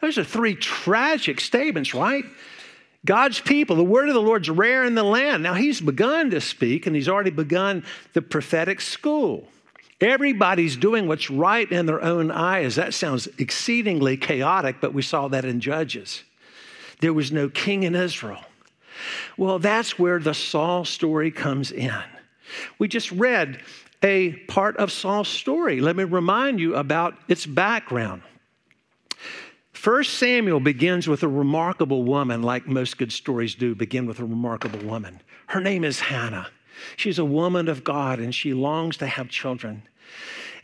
Those 0.01 0.17
are 0.17 0.25
three 0.25 0.55
tragic 0.55 1.41
statements, 1.41 1.95
right? 1.95 2.25
God's 3.05 3.41
people, 3.41 3.77
the 3.77 3.85
word 3.85 4.09
of 4.09 4.15
the 4.15 4.21
Lord's 4.21 4.51
rare 4.51 4.85
in 4.85 4.95
the 4.95 5.03
land. 5.03 5.43
Now, 5.43 5.55
he's 5.55 5.81
begun 5.81 6.31
to 6.31 6.41
speak 6.41 6.87
and 6.87 6.95
he's 6.95 7.09
already 7.09 7.31
begun 7.31 7.85
the 8.13 8.23
prophetic 8.23 8.81
school. 8.81 9.49
Everybody's 10.01 10.77
doing 10.77 11.09
what's 11.09 11.31
right 11.31 11.71
in 11.71 11.87
their 11.87 12.03
own 12.03 12.31
eyes. 12.31 12.77
That 12.77 12.95
sounds 12.95 13.29
exceedingly 13.39 14.17
chaotic, 14.17 14.77
but 14.81 14.95
we 14.95 15.03
saw 15.03 15.29
that 15.29 15.45
in 15.45 15.61
Judges. 15.61 16.25
There 17.01 17.13
was 17.13 17.33
no 17.33 17.49
king 17.49 17.83
in 17.83 17.95
Israel. 17.95 18.45
Well, 19.37 19.59
that's 19.59 19.99
where 19.99 20.19
the 20.19 20.35
Saul 20.35 20.85
story 20.85 21.31
comes 21.31 21.71
in. 21.73 22.03
We 22.79 22.89
just 22.89 23.11
read 23.13 23.61
a 24.03 24.33
part 24.33 24.77
of 24.77 24.91
Saul's 24.91 25.29
story. 25.29 25.81
Let 25.81 25.97
me 25.97 26.05
remind 26.05 26.61
you 26.61 26.77
about 26.77 27.17
its 27.29 27.47
background. 27.47 28.23
First 29.81 30.19
Samuel 30.19 30.61
begins 30.61 31.09
with 31.09 31.23
a 31.23 31.29
remarkable 31.29 32.03
woman, 32.03 32.43
like 32.43 32.67
most 32.67 32.99
good 32.99 33.11
stories 33.11 33.55
do 33.55 33.75
begin 33.75 34.05
with 34.05 34.19
a 34.19 34.27
remarkable 34.27 34.87
woman. 34.87 35.23
Her 35.47 35.61
name 35.63 35.85
is 35.85 36.01
Hannah. 36.01 36.49
She's 36.99 37.19
a 37.19 37.25
woman 37.25 37.67
of 37.67 37.83
God 37.83 38.19
and 38.19 38.35
she 38.35 38.53
longs 38.53 38.99
to 38.99 39.07
have 39.07 39.31
children. 39.31 39.85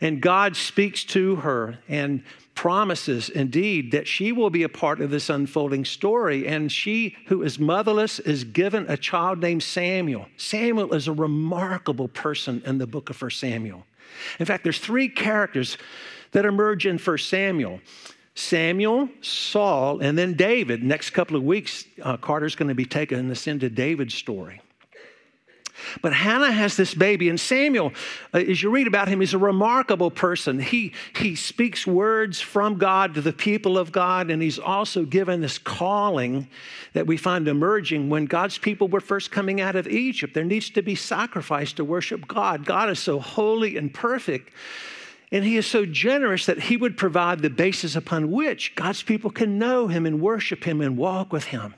And 0.01 0.21
God 0.21 0.55
speaks 0.55 1.03
to 1.05 1.37
her 1.37 1.79
and 1.89 2.23
promises 2.53 3.27
indeed 3.29 3.91
that 3.91 4.07
she 4.07 4.31
will 4.31 4.51
be 4.51 4.61
a 4.61 4.69
part 4.69 5.01
of 5.01 5.09
this 5.09 5.31
unfolding 5.31 5.83
story. 5.83 6.47
And 6.47 6.71
she, 6.71 7.15
who 7.25 7.41
is 7.41 7.57
motherless, 7.57 8.19
is 8.19 8.43
given 8.43 8.85
a 8.87 8.97
child 8.97 9.39
named 9.41 9.63
Samuel. 9.63 10.27
Samuel 10.37 10.93
is 10.93 11.07
a 11.07 11.11
remarkable 11.11 12.07
person 12.07 12.61
in 12.67 12.77
the 12.77 12.85
book 12.85 13.09
of 13.09 13.19
1 13.19 13.31
Samuel. 13.31 13.83
In 14.37 14.45
fact, 14.45 14.63
there's 14.63 14.77
three 14.77 15.09
characters 15.09 15.75
that 16.33 16.45
emerge 16.45 16.85
in 16.85 16.99
1 16.99 17.17
Samuel. 17.17 17.81
Samuel, 18.37 19.09
Saul, 19.21 19.99
and 19.99 20.15
then 20.15 20.35
David. 20.35 20.83
Next 20.83 21.09
couple 21.09 21.35
of 21.35 21.43
weeks, 21.43 21.85
uh, 22.03 22.17
Carter's 22.17 22.55
going 22.55 22.69
to 22.69 22.75
be 22.75 22.85
taking 22.85 23.31
us 23.31 23.47
into 23.47 23.67
David's 23.67 24.13
story. 24.13 24.61
But 26.01 26.13
Hannah 26.13 26.51
has 26.51 26.77
this 26.77 26.93
baby, 26.93 27.29
and 27.29 27.39
Samuel, 27.39 27.93
uh, 28.33 28.37
as 28.37 28.61
you 28.61 28.69
read 28.69 28.85
about 28.85 29.07
him, 29.07 29.21
he's 29.21 29.33
a 29.33 29.39
remarkable 29.39 30.11
person. 30.11 30.59
He, 30.59 30.93
he 31.15 31.35
speaks 31.35 31.87
words 31.87 32.39
from 32.39 32.77
God 32.77 33.15
to 33.15 33.21
the 33.21 33.33
people 33.33 33.75
of 33.75 33.91
God, 33.91 34.29
and 34.29 34.41
he's 34.41 34.59
also 34.59 35.03
given 35.03 35.41
this 35.41 35.57
calling 35.57 36.47
that 36.93 37.07
we 37.07 37.17
find 37.17 37.47
emerging 37.47 38.09
when 38.09 38.25
God's 38.25 38.59
people 38.59 38.87
were 38.87 39.01
first 39.01 39.31
coming 39.31 39.61
out 39.61 39.75
of 39.75 39.87
Egypt. 39.87 40.35
There 40.35 40.43
needs 40.43 40.69
to 40.71 40.83
be 40.83 40.93
sacrifice 40.93 41.73
to 41.73 41.83
worship 41.83 42.27
God. 42.27 42.65
God 42.65 42.89
is 42.89 42.99
so 42.99 43.19
holy 43.19 43.77
and 43.77 43.91
perfect 43.91 44.51
and 45.31 45.43
he 45.43 45.57
is 45.57 45.67
so 45.67 45.85
generous 45.85 46.45
that 46.45 46.63
he 46.63 46.77
would 46.77 46.97
provide 46.97 47.41
the 47.41 47.49
basis 47.49 47.95
upon 47.95 48.31
which 48.31 48.75
God's 48.75 49.03
people 49.03 49.29
can 49.29 49.59
know 49.59 49.87
him 49.87 50.05
and 50.05 50.21
worship 50.21 50.63
him 50.63 50.81
and 50.81 50.97
walk 50.97 51.33
with 51.33 51.45
him. 51.45 51.75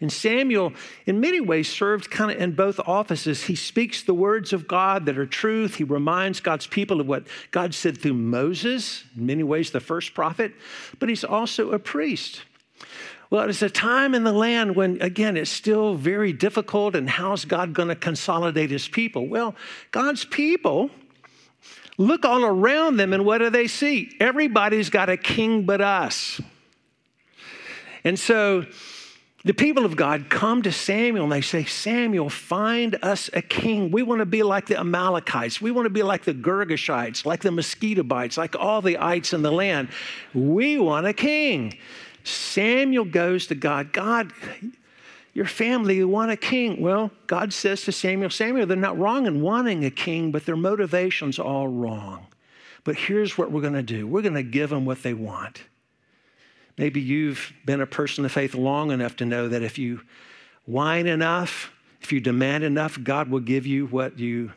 And 0.00 0.12
Samuel, 0.12 0.74
in 1.06 1.20
many 1.20 1.40
ways, 1.40 1.72
served 1.72 2.10
kind 2.10 2.30
of 2.30 2.38
in 2.38 2.52
both 2.52 2.78
offices. 2.80 3.44
He 3.44 3.54
speaks 3.54 4.02
the 4.02 4.12
words 4.12 4.52
of 4.52 4.68
God 4.68 5.06
that 5.06 5.16
are 5.16 5.24
truth. 5.24 5.76
He 5.76 5.84
reminds 5.84 6.40
God's 6.40 6.66
people 6.66 7.00
of 7.00 7.06
what 7.06 7.26
God 7.50 7.74
said 7.74 7.96
through 7.96 8.14
Moses, 8.14 9.04
in 9.16 9.24
many 9.24 9.42
ways, 9.42 9.70
the 9.70 9.80
first 9.80 10.12
prophet, 10.12 10.52
but 10.98 11.08
he's 11.08 11.24
also 11.24 11.70
a 11.70 11.78
priest. 11.78 12.42
Well, 13.30 13.48
it's 13.48 13.62
a 13.62 13.70
time 13.70 14.14
in 14.14 14.22
the 14.22 14.32
land 14.32 14.76
when, 14.76 15.00
again, 15.00 15.36
it's 15.36 15.50
still 15.50 15.94
very 15.94 16.32
difficult, 16.32 16.94
and 16.94 17.08
how's 17.08 17.44
God 17.44 17.72
going 17.72 17.88
to 17.88 17.96
consolidate 17.96 18.70
his 18.70 18.86
people? 18.86 19.26
Well, 19.26 19.56
God's 19.90 20.24
people 20.24 20.90
look 21.98 22.24
all 22.24 22.44
around 22.44 22.96
them, 22.96 23.12
and 23.12 23.24
what 23.24 23.38
do 23.38 23.50
they 23.50 23.66
see? 23.66 24.14
Everybody's 24.20 24.90
got 24.90 25.08
a 25.08 25.16
king 25.16 25.64
but 25.64 25.80
us. 25.80 26.40
And 28.04 28.18
so 28.18 28.66
the 29.44 29.54
people 29.54 29.84
of 29.84 29.96
God 29.96 30.28
come 30.28 30.62
to 30.62 30.72
Samuel 30.72 31.24
and 31.24 31.32
they 31.32 31.40
say, 31.40 31.64
Samuel, 31.64 32.28
find 32.28 32.98
us 33.00 33.30
a 33.32 33.40
king. 33.40 33.92
We 33.92 34.02
want 34.02 34.18
to 34.18 34.26
be 34.26 34.42
like 34.42 34.66
the 34.66 34.78
Amalekites. 34.78 35.60
We 35.60 35.70
want 35.70 35.86
to 35.86 35.90
be 35.90 36.02
like 36.02 36.24
the 36.24 36.34
Girgashites, 36.34 37.24
like 37.24 37.42
the 37.42 37.50
Mosquitobites, 37.50 38.36
like 38.36 38.56
all 38.56 38.82
the 38.82 38.98
ites 38.98 39.32
in 39.32 39.42
the 39.42 39.52
land. 39.52 39.88
We 40.34 40.78
want 40.80 41.06
a 41.06 41.12
king. 41.12 41.78
Samuel 42.24 43.04
goes 43.04 43.46
to 43.46 43.54
God, 43.54 43.92
God, 43.92 44.32
your 45.36 45.44
family 45.44 45.96
you 45.96 46.08
want 46.08 46.30
a 46.30 46.36
king. 46.36 46.80
Well, 46.80 47.10
God 47.26 47.52
says 47.52 47.82
to 47.82 47.92
Samuel, 47.92 48.30
Samuel, 48.30 48.64
they're 48.64 48.74
not 48.74 48.98
wrong 48.98 49.26
in 49.26 49.42
wanting 49.42 49.84
a 49.84 49.90
king, 49.90 50.30
but 50.30 50.46
their 50.46 50.56
motivation's 50.56 51.38
all 51.38 51.68
wrong. 51.68 52.28
But 52.84 52.96
here's 52.96 53.36
what 53.36 53.52
we're 53.52 53.60
going 53.60 53.74
to 53.74 53.82
do 53.82 54.06
we're 54.06 54.22
going 54.22 54.32
to 54.32 54.42
give 54.42 54.70
them 54.70 54.86
what 54.86 55.02
they 55.02 55.12
want. 55.12 55.60
Maybe 56.78 57.02
you've 57.02 57.52
been 57.66 57.82
a 57.82 57.86
person 57.86 58.24
of 58.24 58.32
faith 58.32 58.54
long 58.54 58.90
enough 58.90 59.16
to 59.16 59.26
know 59.26 59.46
that 59.48 59.62
if 59.62 59.76
you 59.76 60.00
whine 60.64 61.06
enough, 61.06 61.70
if 62.00 62.12
you 62.12 62.20
demand 62.20 62.64
enough, 62.64 62.98
God 63.02 63.28
will 63.28 63.40
give 63.40 63.66
you 63.66 63.88
what 63.88 64.18
you 64.18 64.52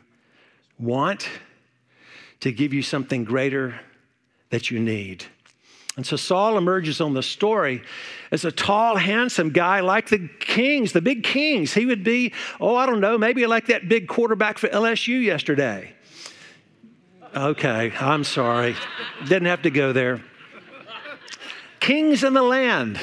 want 0.78 1.28
to 2.40 2.52
give 2.52 2.72
you 2.72 2.80
something 2.80 3.24
greater 3.24 3.78
that 4.48 4.70
you 4.70 4.80
need. 4.80 5.26
And 6.00 6.06
so 6.06 6.16
Saul 6.16 6.56
emerges 6.56 7.02
on 7.02 7.12
the 7.12 7.22
story 7.22 7.82
as 8.30 8.46
a 8.46 8.50
tall, 8.50 8.96
handsome 8.96 9.50
guy 9.50 9.80
like 9.80 10.08
the 10.08 10.30
kings, 10.40 10.94
the 10.94 11.02
big 11.02 11.22
kings. 11.22 11.74
He 11.74 11.84
would 11.84 12.02
be, 12.02 12.32
oh, 12.58 12.74
I 12.74 12.86
don't 12.86 13.00
know, 13.00 13.18
maybe 13.18 13.44
like 13.44 13.66
that 13.66 13.86
big 13.86 14.08
quarterback 14.08 14.56
for 14.56 14.68
LSU 14.68 15.22
yesterday. 15.22 15.92
Okay, 17.36 17.92
I'm 18.00 18.24
sorry. 18.24 18.76
Didn't 19.24 19.44
have 19.44 19.60
to 19.60 19.70
go 19.70 19.92
there. 19.92 20.22
Kings 21.80 22.24
in 22.24 22.32
the 22.32 22.40
land. 22.40 22.98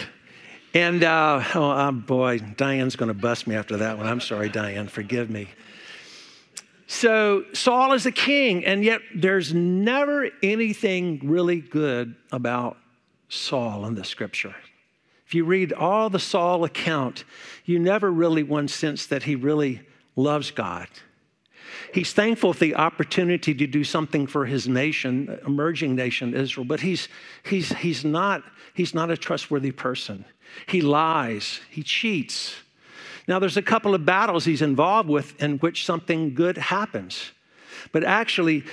And 0.74 1.04
uh, 1.04 1.44
oh, 1.54 1.72
oh 1.72 1.92
boy, 1.92 2.40
Diane's 2.40 2.96
going 2.96 3.10
to 3.10 3.14
bust 3.14 3.46
me 3.46 3.56
after 3.56 3.78
that 3.78 4.00
one. 4.00 4.08
I'm 4.08 4.22
sorry, 4.22 4.50
Diane, 4.50 4.88
forgive 4.88 5.30
me. 5.30 5.50
So 6.88 7.46
Saul 7.54 7.94
is 7.94 8.08
a 8.08 8.12
king, 8.12 8.66
and 8.66 8.84
yet 8.84 9.02
there's 9.14 9.54
never 9.54 10.32
anything 10.42 11.20
really 11.24 11.62
good 11.62 12.16
about 12.32 12.78
Saul 13.30 13.86
in 13.86 13.96
the 13.96 14.04
scripture. 14.04 14.56
If 15.26 15.34
you 15.34 15.44
read 15.44 15.74
all 15.74 16.10
the 16.10 16.20
Saul 16.20 16.64
account, 16.64 17.26
you 17.66 17.80
never 17.80 18.10
really 18.10 18.44
one 18.44 18.68
sense 18.68 19.06
that 19.08 19.24
he 19.24 19.36
really 19.36 19.82
loves 20.16 20.52
God. 20.52 20.88
He's 21.94 22.14
thankful 22.14 22.54
for 22.54 22.60
the 22.60 22.76
opportunity 22.76 23.54
to 23.54 23.68
do 23.68 23.84
something 23.84 24.26
for 24.28 24.46
his 24.46 24.68
nation, 24.68 25.38
emerging 25.46 25.96
nation 25.96 26.34
Israel, 26.34 26.66
but 26.66 26.80
he's, 26.80 27.10
he's, 27.44 27.74
he's, 27.74 28.06
not, 28.06 28.44
he's 28.74 28.94
not 28.94 29.12
a 29.12 29.18
trustworthy 29.18 29.72
person. 29.72 30.24
He 30.68 30.82
lies, 30.82 31.60
he 31.70 31.84
cheats. 31.84 32.56
Now, 33.28 33.40
there's 33.40 33.58
a 33.58 33.62
couple 33.62 33.94
of 33.94 34.06
battles 34.06 34.46
he's 34.46 34.62
involved 34.62 35.10
with 35.10 35.42
in 35.42 35.58
which 35.58 35.86
something 35.86 36.34
good 36.34 36.58
happens. 36.58 37.32
But 37.92 38.06
actually, 38.06 38.64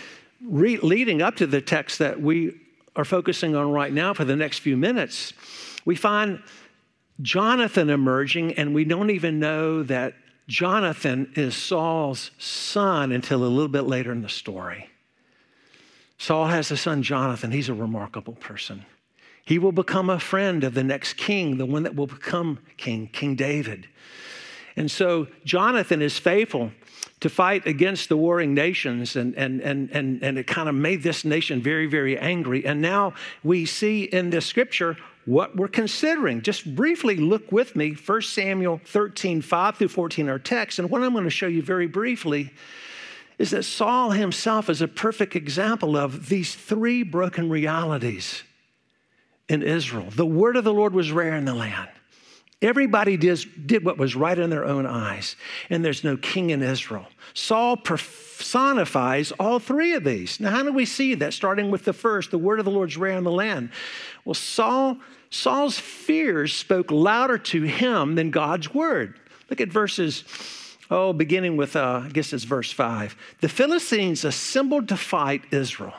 re- 0.44 0.76
leading 0.78 1.20
up 1.20 1.36
to 1.36 1.46
the 1.48 1.60
text 1.60 1.98
that 1.98 2.20
we 2.20 2.60
are 2.96 3.04
focusing 3.04 3.56
on 3.56 3.70
right 3.70 3.92
now 3.92 4.14
for 4.14 4.24
the 4.24 4.36
next 4.36 4.58
few 4.58 4.76
minutes, 4.76 5.32
we 5.84 5.96
find 5.96 6.42
Jonathan 7.22 7.90
emerging, 7.90 8.54
and 8.54 8.74
we 8.74 8.84
don't 8.84 9.10
even 9.10 9.38
know 9.38 9.82
that 9.82 10.14
Jonathan 10.46 11.32
is 11.36 11.56
Saul's 11.56 12.30
son 12.38 13.12
until 13.12 13.44
a 13.44 13.46
little 13.46 13.68
bit 13.68 13.82
later 13.82 14.12
in 14.12 14.22
the 14.22 14.28
story. 14.28 14.90
Saul 16.18 16.46
has 16.46 16.70
a 16.70 16.76
son, 16.76 17.02
Jonathan. 17.02 17.50
He's 17.50 17.68
a 17.68 17.74
remarkable 17.74 18.34
person. 18.34 18.84
He 19.44 19.58
will 19.58 19.72
become 19.72 20.08
a 20.08 20.20
friend 20.20 20.64
of 20.64 20.74
the 20.74 20.84
next 20.84 21.14
king, 21.14 21.58
the 21.58 21.66
one 21.66 21.82
that 21.82 21.94
will 21.94 22.06
become 22.06 22.60
king, 22.76 23.08
King 23.08 23.34
David. 23.34 23.88
And 24.76 24.90
so 24.90 25.28
Jonathan 25.44 26.02
is 26.02 26.18
faithful 26.18 26.72
to 27.20 27.28
fight 27.30 27.66
against 27.66 28.08
the 28.08 28.16
warring 28.16 28.54
nations, 28.54 29.16
and, 29.16 29.34
and, 29.36 29.60
and, 29.60 29.90
and, 29.92 30.22
and 30.22 30.36
it 30.36 30.46
kind 30.46 30.68
of 30.68 30.74
made 30.74 31.02
this 31.02 31.24
nation 31.24 31.62
very, 31.62 31.86
very 31.86 32.18
angry. 32.18 32.66
And 32.66 32.82
now 32.82 33.14
we 33.42 33.66
see 33.66 34.04
in 34.04 34.30
this 34.30 34.46
scripture 34.46 34.96
what 35.24 35.56
we're 35.56 35.68
considering. 35.68 36.42
Just 36.42 36.74
briefly 36.74 37.16
look 37.16 37.50
with 37.50 37.76
me, 37.76 37.92
1 37.92 38.22
Samuel 38.22 38.80
13, 38.84 39.40
5 39.40 39.76
through 39.76 39.88
14, 39.88 40.28
our 40.28 40.38
text. 40.38 40.78
And 40.78 40.90
what 40.90 41.02
I'm 41.02 41.12
going 41.12 41.24
to 41.24 41.30
show 41.30 41.46
you 41.46 41.62
very 41.62 41.86
briefly 41.86 42.52
is 43.38 43.50
that 43.50 43.64
Saul 43.64 44.10
himself 44.10 44.68
is 44.68 44.80
a 44.80 44.88
perfect 44.88 45.34
example 45.34 45.96
of 45.96 46.28
these 46.28 46.54
three 46.54 47.02
broken 47.02 47.48
realities 47.48 48.42
in 49.48 49.62
Israel. 49.62 50.08
The 50.10 50.26
word 50.26 50.56
of 50.56 50.64
the 50.64 50.72
Lord 50.72 50.94
was 50.94 51.10
rare 51.10 51.34
in 51.34 51.44
the 51.44 51.54
land. 51.54 51.90
Everybody 52.62 53.16
did, 53.16 53.66
did 53.66 53.84
what 53.84 53.98
was 53.98 54.16
right 54.16 54.38
in 54.38 54.48
their 54.48 54.64
own 54.64 54.86
eyes, 54.86 55.36
and 55.68 55.84
there's 55.84 56.02
no 56.04 56.16
king 56.16 56.50
in 56.50 56.62
Israel. 56.62 57.06
Saul 57.34 57.76
personifies 57.76 59.32
all 59.32 59.58
three 59.58 59.92
of 59.94 60.04
these. 60.04 60.40
Now, 60.40 60.50
how 60.50 60.62
do 60.62 60.72
we 60.72 60.86
see 60.86 61.14
that? 61.16 61.34
Starting 61.34 61.70
with 61.70 61.84
the 61.84 61.92
first, 61.92 62.30
the 62.30 62.38
word 62.38 62.58
of 62.58 62.64
the 62.64 62.70
Lord's 62.70 62.96
rare 62.96 63.18
in 63.18 63.24
the 63.24 63.30
land. 63.30 63.70
Well, 64.24 64.34
Saul, 64.34 64.98
Saul's 65.30 65.78
fears 65.78 66.54
spoke 66.54 66.90
louder 66.90 67.38
to 67.38 67.62
him 67.62 68.14
than 68.14 68.30
God's 68.30 68.72
word. 68.72 69.18
Look 69.50 69.60
at 69.60 69.68
verses, 69.68 70.24
oh, 70.90 71.12
beginning 71.12 71.56
with, 71.56 71.76
uh, 71.76 72.02
I 72.04 72.08
guess 72.08 72.32
it's 72.32 72.44
verse 72.44 72.72
five. 72.72 73.16
The 73.40 73.48
Philistines 73.48 74.24
assembled 74.24 74.88
to 74.88 74.96
fight 74.96 75.42
Israel. 75.50 75.94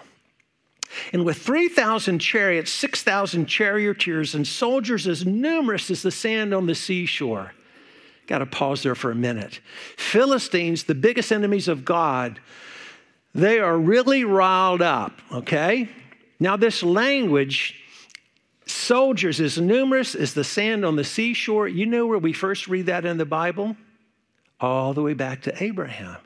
And 1.13 1.25
with 1.25 1.37
3,000 1.37 2.19
chariots, 2.19 2.71
6,000 2.71 3.45
charioteers, 3.45 4.35
and 4.35 4.47
soldiers 4.47 5.07
as 5.07 5.25
numerous 5.25 5.91
as 5.91 6.01
the 6.01 6.11
sand 6.11 6.53
on 6.53 6.65
the 6.65 6.75
seashore. 6.75 7.53
Got 8.27 8.39
to 8.39 8.45
pause 8.45 8.83
there 8.83 8.95
for 8.95 9.11
a 9.11 9.15
minute. 9.15 9.59
Philistines, 9.97 10.85
the 10.85 10.95
biggest 10.95 11.31
enemies 11.31 11.67
of 11.67 11.85
God, 11.85 12.39
they 13.33 13.59
are 13.59 13.77
really 13.77 14.23
riled 14.23 14.81
up, 14.81 15.21
okay? 15.31 15.89
Now, 16.39 16.57
this 16.57 16.81
language, 16.81 17.81
soldiers 18.65 19.39
as 19.39 19.59
numerous 19.59 20.15
as 20.15 20.33
the 20.33 20.43
sand 20.43 20.85
on 20.85 20.95
the 20.95 21.03
seashore, 21.03 21.67
you 21.67 21.85
know 21.85 22.07
where 22.07 22.17
we 22.17 22.33
first 22.33 22.67
read 22.67 22.87
that 22.87 23.05
in 23.05 23.17
the 23.17 23.25
Bible? 23.25 23.77
All 24.59 24.93
the 24.93 25.01
way 25.01 25.13
back 25.13 25.43
to 25.43 25.63
Abraham. 25.63 26.17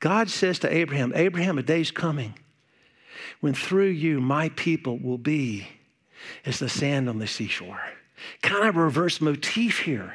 God 0.00 0.28
says 0.28 0.58
to 0.60 0.74
Abraham, 0.74 1.12
Abraham, 1.14 1.58
a 1.58 1.62
day's 1.62 1.90
coming 1.90 2.34
when 3.42 3.52
through 3.52 3.88
you 3.88 4.20
my 4.20 4.48
people 4.50 4.98
will 4.98 5.18
be 5.18 5.66
as 6.46 6.60
the 6.60 6.68
sand 6.68 7.08
on 7.08 7.18
the 7.18 7.26
seashore. 7.26 7.80
Kind 8.40 8.68
of 8.68 8.76
reverse 8.76 9.20
motif 9.20 9.80
here. 9.80 10.14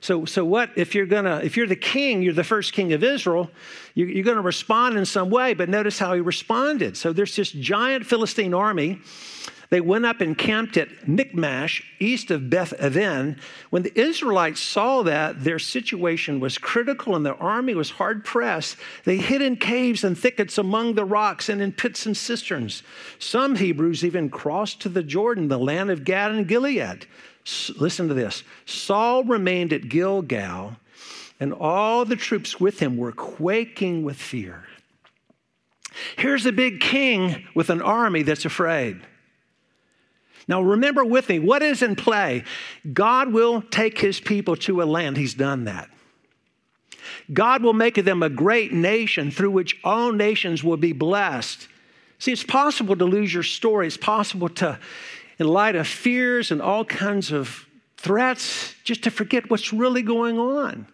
So, 0.00 0.26
so 0.26 0.44
what 0.44 0.68
if 0.76 0.94
you're 0.94 1.06
gonna 1.06 1.40
if 1.42 1.56
you're 1.56 1.66
the 1.66 1.74
king, 1.74 2.20
you're 2.20 2.34
the 2.34 2.44
first 2.44 2.74
king 2.74 2.92
of 2.92 3.02
Israel, 3.02 3.50
you, 3.94 4.04
you're 4.04 4.24
gonna 4.24 4.42
respond 4.42 4.98
in 4.98 5.06
some 5.06 5.30
way. 5.30 5.54
But 5.54 5.70
notice 5.70 5.98
how 5.98 6.12
he 6.12 6.20
responded. 6.20 6.98
So 6.98 7.14
there's 7.14 7.34
this 7.34 7.50
giant 7.50 8.04
Philistine 8.04 8.52
army 8.52 9.00
they 9.74 9.80
went 9.80 10.06
up 10.06 10.20
and 10.20 10.38
camped 10.38 10.76
at 10.76 11.08
Michmash, 11.08 11.82
east 11.98 12.30
of 12.30 12.48
Beth 12.48 12.72
Aven. 12.78 13.40
When 13.70 13.82
the 13.82 14.00
Israelites 14.00 14.60
saw 14.60 15.02
that 15.02 15.42
their 15.42 15.58
situation 15.58 16.38
was 16.38 16.58
critical 16.58 17.16
and 17.16 17.26
their 17.26 17.42
army 17.42 17.74
was 17.74 17.90
hard 17.90 18.24
pressed, 18.24 18.76
they 19.02 19.16
hid 19.16 19.42
in 19.42 19.56
caves 19.56 20.04
and 20.04 20.16
thickets 20.16 20.58
among 20.58 20.94
the 20.94 21.04
rocks 21.04 21.48
and 21.48 21.60
in 21.60 21.72
pits 21.72 22.06
and 22.06 22.16
cisterns. 22.16 22.84
Some 23.18 23.56
Hebrews 23.56 24.04
even 24.04 24.30
crossed 24.30 24.80
to 24.82 24.88
the 24.88 25.02
Jordan, 25.02 25.48
the 25.48 25.58
land 25.58 25.90
of 25.90 26.04
Gad 26.04 26.30
and 26.30 26.46
Gilead. 26.46 27.08
Listen 27.76 28.06
to 28.06 28.14
this 28.14 28.44
Saul 28.66 29.24
remained 29.24 29.72
at 29.72 29.88
Gilgal, 29.88 30.76
and 31.40 31.52
all 31.52 32.04
the 32.04 32.14
troops 32.14 32.60
with 32.60 32.78
him 32.78 32.96
were 32.96 33.10
quaking 33.10 34.04
with 34.04 34.18
fear. 34.18 34.68
Here's 36.16 36.46
a 36.46 36.52
big 36.52 36.78
king 36.78 37.48
with 37.56 37.70
an 37.70 37.82
army 37.82 38.22
that's 38.22 38.44
afraid. 38.44 39.00
Now, 40.46 40.62
remember 40.62 41.04
with 41.04 41.28
me, 41.28 41.38
what 41.38 41.62
is 41.62 41.82
in 41.82 41.96
play? 41.96 42.44
God 42.92 43.32
will 43.32 43.62
take 43.62 43.98
his 43.98 44.20
people 44.20 44.56
to 44.56 44.82
a 44.82 44.84
land. 44.84 45.16
He's 45.16 45.34
done 45.34 45.64
that. 45.64 45.88
God 47.32 47.62
will 47.62 47.72
make 47.72 48.02
them 48.02 48.22
a 48.22 48.28
great 48.28 48.72
nation 48.72 49.30
through 49.30 49.50
which 49.50 49.78
all 49.84 50.12
nations 50.12 50.62
will 50.62 50.76
be 50.76 50.92
blessed. 50.92 51.68
See, 52.18 52.32
it's 52.32 52.44
possible 52.44 52.96
to 52.96 53.04
lose 53.04 53.32
your 53.32 53.42
story. 53.42 53.86
It's 53.86 53.96
possible 53.96 54.48
to, 54.50 54.78
in 55.38 55.48
light 55.48 55.76
of 55.76 55.86
fears 55.86 56.50
and 56.50 56.60
all 56.60 56.84
kinds 56.84 57.32
of 57.32 57.66
threats 57.96 58.74
just 58.84 59.04
to 59.04 59.10
forget 59.10 59.48
what's 59.48 59.72
really 59.72 60.02
going 60.02 60.38
on. 60.38 60.86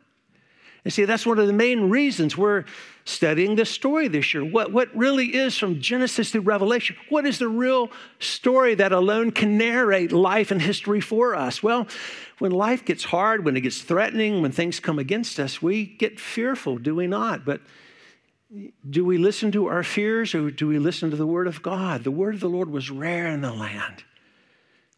And 0.85 0.93
see, 0.93 1.05
that's 1.05 1.27
one 1.27 1.39
of 1.39 1.47
the 1.47 1.53
main 1.53 1.91
reasons 1.91 2.37
we're 2.37 2.65
studying 3.11 3.57
this 3.57 3.71
story 3.71 4.09
this 4.09 4.33
year. 4.33 4.45
What, 4.45 4.73
what 4.73 4.95
really 4.97 5.35
is 5.35 5.57
from 5.57 5.81
Genesis 5.81 6.31
to 6.33 6.41
Revelation? 6.41 6.97
What 7.09 7.27
is 7.27 7.39
the 7.39 7.49
real 7.49 7.91
story 8.19 8.75
that 8.77 8.93
alone 8.93 9.33
can 9.33 9.59
narrate 9.59 10.13
life 10.13 10.51
and 10.51 10.63
history 10.63 11.01
for 11.01 11.35
us? 11.35 11.63
Well, 11.63 11.87
when 12.39 12.53
life 12.53 12.85
gets 12.85 13.05
hard, 13.05 13.45
when 13.45 13.57
it 13.57 13.61
gets 13.61 13.83
threatening, 13.83 14.43
when 14.43 14.53
things 14.53 14.81
come 14.81 14.99
against 14.99 15.39
us, 15.39 15.61
we 15.61 15.85
get 15.85 16.19
fearful, 16.19 16.79
do 16.79 16.95
we 16.95 17.07
not? 17.07 17.45
But 17.45 17.61
do 18.89 19.05
we 19.05 19.19
listen 19.19 19.53
to 19.53 19.67
our 19.67 19.83
fears 19.83 20.35
or 20.35 20.51
do 20.51 20.67
we 20.67 20.79
listen 20.79 21.11
to 21.11 21.17
the 21.17 21.27
Word 21.27 21.47
of 21.47 21.63
God? 21.63 22.05
The 22.05 22.11
Word 22.11 22.35
of 22.35 22.41
the 22.41 22.49
Lord 22.49 22.71
was 22.71 22.91
rare 22.91 23.29
in 23.29 23.43
the 23.43 23.53
land. 23.53 24.05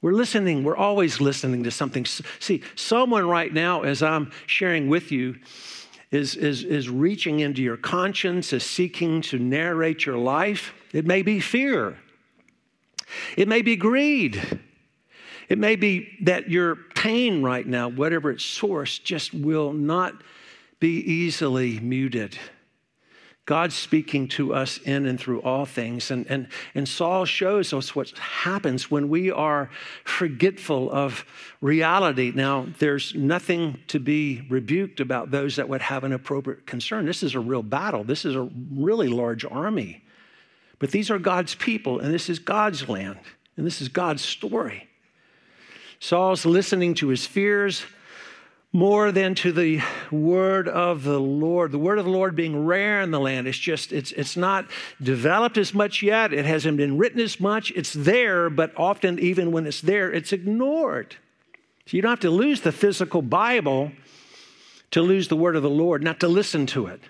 We're 0.00 0.12
listening, 0.12 0.64
we're 0.64 0.76
always 0.76 1.20
listening 1.20 1.62
to 1.64 1.70
something. 1.70 2.04
See, 2.04 2.62
someone 2.74 3.28
right 3.28 3.52
now, 3.52 3.82
as 3.82 4.02
I'm 4.02 4.32
sharing 4.46 4.88
with 4.88 5.12
you, 5.12 5.36
is, 6.12 6.36
is, 6.36 6.62
is 6.62 6.88
reaching 6.88 7.40
into 7.40 7.62
your 7.62 7.76
conscience, 7.78 8.52
is 8.52 8.62
seeking 8.62 9.22
to 9.22 9.38
narrate 9.38 10.06
your 10.06 10.18
life. 10.18 10.74
It 10.92 11.06
may 11.06 11.22
be 11.22 11.40
fear, 11.40 11.98
it 13.36 13.48
may 13.48 13.62
be 13.62 13.74
greed. 13.74 14.60
It 15.48 15.58
may 15.58 15.76
be 15.76 16.16
that 16.22 16.48
your 16.48 16.76
pain 16.76 17.42
right 17.42 17.66
now, 17.66 17.90
whatever 17.90 18.30
its 18.30 18.42
source, 18.42 18.98
just 18.98 19.34
will 19.34 19.74
not 19.74 20.22
be 20.80 20.96
easily 21.00 21.78
muted. 21.80 22.38
God's 23.44 23.74
speaking 23.74 24.28
to 24.28 24.54
us 24.54 24.78
in 24.78 25.04
and 25.04 25.18
through 25.18 25.40
all 25.42 25.66
things. 25.66 26.12
And, 26.12 26.26
and, 26.28 26.46
and 26.76 26.88
Saul 26.88 27.24
shows 27.24 27.72
us 27.72 27.94
what 27.94 28.10
happens 28.16 28.88
when 28.88 29.08
we 29.08 29.32
are 29.32 29.68
forgetful 30.04 30.92
of 30.92 31.24
reality. 31.60 32.30
Now, 32.32 32.66
there's 32.78 33.14
nothing 33.16 33.80
to 33.88 33.98
be 33.98 34.46
rebuked 34.48 35.00
about 35.00 35.32
those 35.32 35.56
that 35.56 35.68
would 35.68 35.82
have 35.82 36.04
an 36.04 36.12
appropriate 36.12 36.66
concern. 36.66 37.04
This 37.04 37.24
is 37.24 37.34
a 37.34 37.40
real 37.40 37.64
battle, 37.64 38.04
this 38.04 38.24
is 38.24 38.36
a 38.36 38.48
really 38.72 39.08
large 39.08 39.44
army. 39.44 40.04
But 40.78 40.90
these 40.90 41.10
are 41.10 41.18
God's 41.18 41.54
people, 41.54 42.00
and 42.00 42.12
this 42.12 42.28
is 42.28 42.40
God's 42.40 42.88
land, 42.88 43.20
and 43.56 43.64
this 43.64 43.80
is 43.80 43.88
God's 43.88 44.22
story. 44.22 44.88
Saul's 46.00 46.44
listening 46.44 46.94
to 46.94 47.08
his 47.08 47.24
fears 47.24 47.84
more 48.72 49.12
than 49.12 49.34
to 49.34 49.52
the 49.52 49.82
word 50.10 50.66
of 50.66 51.04
the 51.04 51.20
Lord. 51.20 51.72
The 51.72 51.78
word 51.78 51.98
of 51.98 52.06
the 52.06 52.10
Lord 52.10 52.34
being 52.34 52.64
rare 52.64 53.02
in 53.02 53.10
the 53.10 53.20
land. 53.20 53.46
It's 53.46 53.58
just, 53.58 53.92
it's, 53.92 54.12
it's 54.12 54.36
not 54.36 54.66
developed 55.00 55.58
as 55.58 55.74
much 55.74 56.02
yet. 56.02 56.32
It 56.32 56.46
hasn't 56.46 56.78
been 56.78 56.96
written 56.96 57.20
as 57.20 57.38
much. 57.38 57.70
It's 57.76 57.92
there, 57.92 58.48
but 58.48 58.72
often, 58.76 59.18
even 59.18 59.52
when 59.52 59.66
it's 59.66 59.82
there, 59.82 60.10
it's 60.10 60.32
ignored. 60.32 61.16
So 61.86 61.96
you 61.96 62.02
don't 62.02 62.12
have 62.12 62.20
to 62.20 62.30
lose 62.30 62.62
the 62.62 62.72
physical 62.72 63.20
Bible 63.20 63.92
to 64.92 65.02
lose 65.02 65.28
the 65.28 65.36
word 65.36 65.56
of 65.56 65.62
the 65.62 65.70
Lord, 65.70 66.02
not 66.02 66.20
to 66.20 66.28
listen 66.28 66.64
to 66.66 66.86
it. 66.86 67.00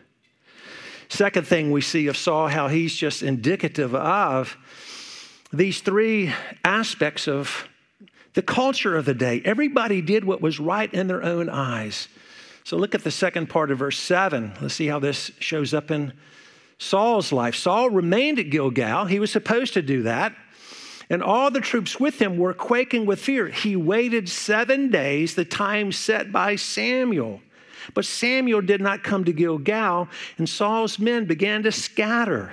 Second 1.08 1.46
thing 1.46 1.70
we 1.70 1.80
see 1.80 2.06
of 2.08 2.16
Saul, 2.16 2.48
how 2.48 2.68
he's 2.68 2.96
just 2.96 3.22
indicative 3.22 3.94
of 3.94 4.56
these 5.52 5.80
three 5.80 6.32
aspects 6.64 7.28
of 7.28 7.68
the 8.34 8.42
culture 8.42 8.96
of 8.96 9.04
the 9.04 9.14
day. 9.14 9.42
Everybody 9.44 10.00
did 10.00 10.24
what 10.24 10.40
was 10.40 10.58
right 10.58 10.92
in 10.92 11.06
their 11.06 11.22
own 11.22 11.48
eyes. 11.48 12.08
So 12.64 12.76
look 12.76 12.94
at 12.94 13.04
the 13.04 13.10
second 13.10 13.48
part 13.48 13.70
of 13.70 13.78
verse 13.78 13.98
7. 13.98 14.52
Let's 14.60 14.74
see 14.74 14.86
how 14.86 14.98
this 14.98 15.32
shows 15.38 15.74
up 15.74 15.90
in 15.90 16.12
Saul's 16.78 17.32
life. 17.32 17.54
Saul 17.54 17.90
remained 17.90 18.38
at 18.38 18.50
Gilgal. 18.50 19.06
He 19.06 19.20
was 19.20 19.30
supposed 19.30 19.74
to 19.74 19.82
do 19.82 20.02
that. 20.02 20.34
And 21.10 21.22
all 21.22 21.50
the 21.50 21.60
troops 21.60 22.00
with 22.00 22.20
him 22.20 22.38
were 22.38 22.54
quaking 22.54 23.04
with 23.04 23.20
fear. 23.20 23.48
He 23.48 23.76
waited 23.76 24.28
seven 24.28 24.90
days, 24.90 25.34
the 25.34 25.44
time 25.44 25.92
set 25.92 26.32
by 26.32 26.56
Samuel. 26.56 27.40
But 27.94 28.04
Samuel 28.04 28.62
did 28.62 28.80
not 28.80 29.02
come 29.02 29.24
to 29.24 29.32
Gilgal, 29.32 30.08
and 30.38 30.48
Saul's 30.48 30.98
men 30.98 31.24
began 31.24 31.64
to 31.64 31.72
scatter. 31.72 32.52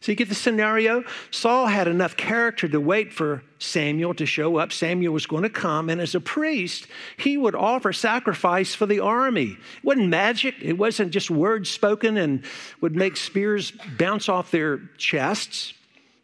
So 0.00 0.12
you 0.12 0.16
get 0.16 0.28
the 0.28 0.34
scenario. 0.34 1.02
Saul 1.30 1.66
had 1.66 1.88
enough 1.88 2.16
character 2.16 2.68
to 2.68 2.80
wait 2.80 3.12
for 3.12 3.42
Samuel 3.58 4.14
to 4.14 4.26
show 4.26 4.56
up. 4.56 4.72
Samuel 4.72 5.12
was 5.12 5.26
going 5.26 5.42
to 5.42 5.50
come, 5.50 5.90
and 5.90 6.00
as 6.00 6.14
a 6.14 6.20
priest, 6.20 6.86
he 7.16 7.36
would 7.36 7.56
offer 7.56 7.92
sacrifice 7.92 8.74
for 8.74 8.86
the 8.86 9.00
army. 9.00 9.56
It 9.78 9.84
wasn't 9.84 10.08
magic, 10.08 10.54
it 10.62 10.74
wasn't 10.74 11.10
just 11.10 11.30
words 11.30 11.68
spoken 11.68 12.16
and 12.16 12.44
would 12.80 12.94
make 12.94 13.16
spears 13.16 13.72
bounce 13.98 14.28
off 14.28 14.52
their 14.52 14.78
chests. 14.98 15.74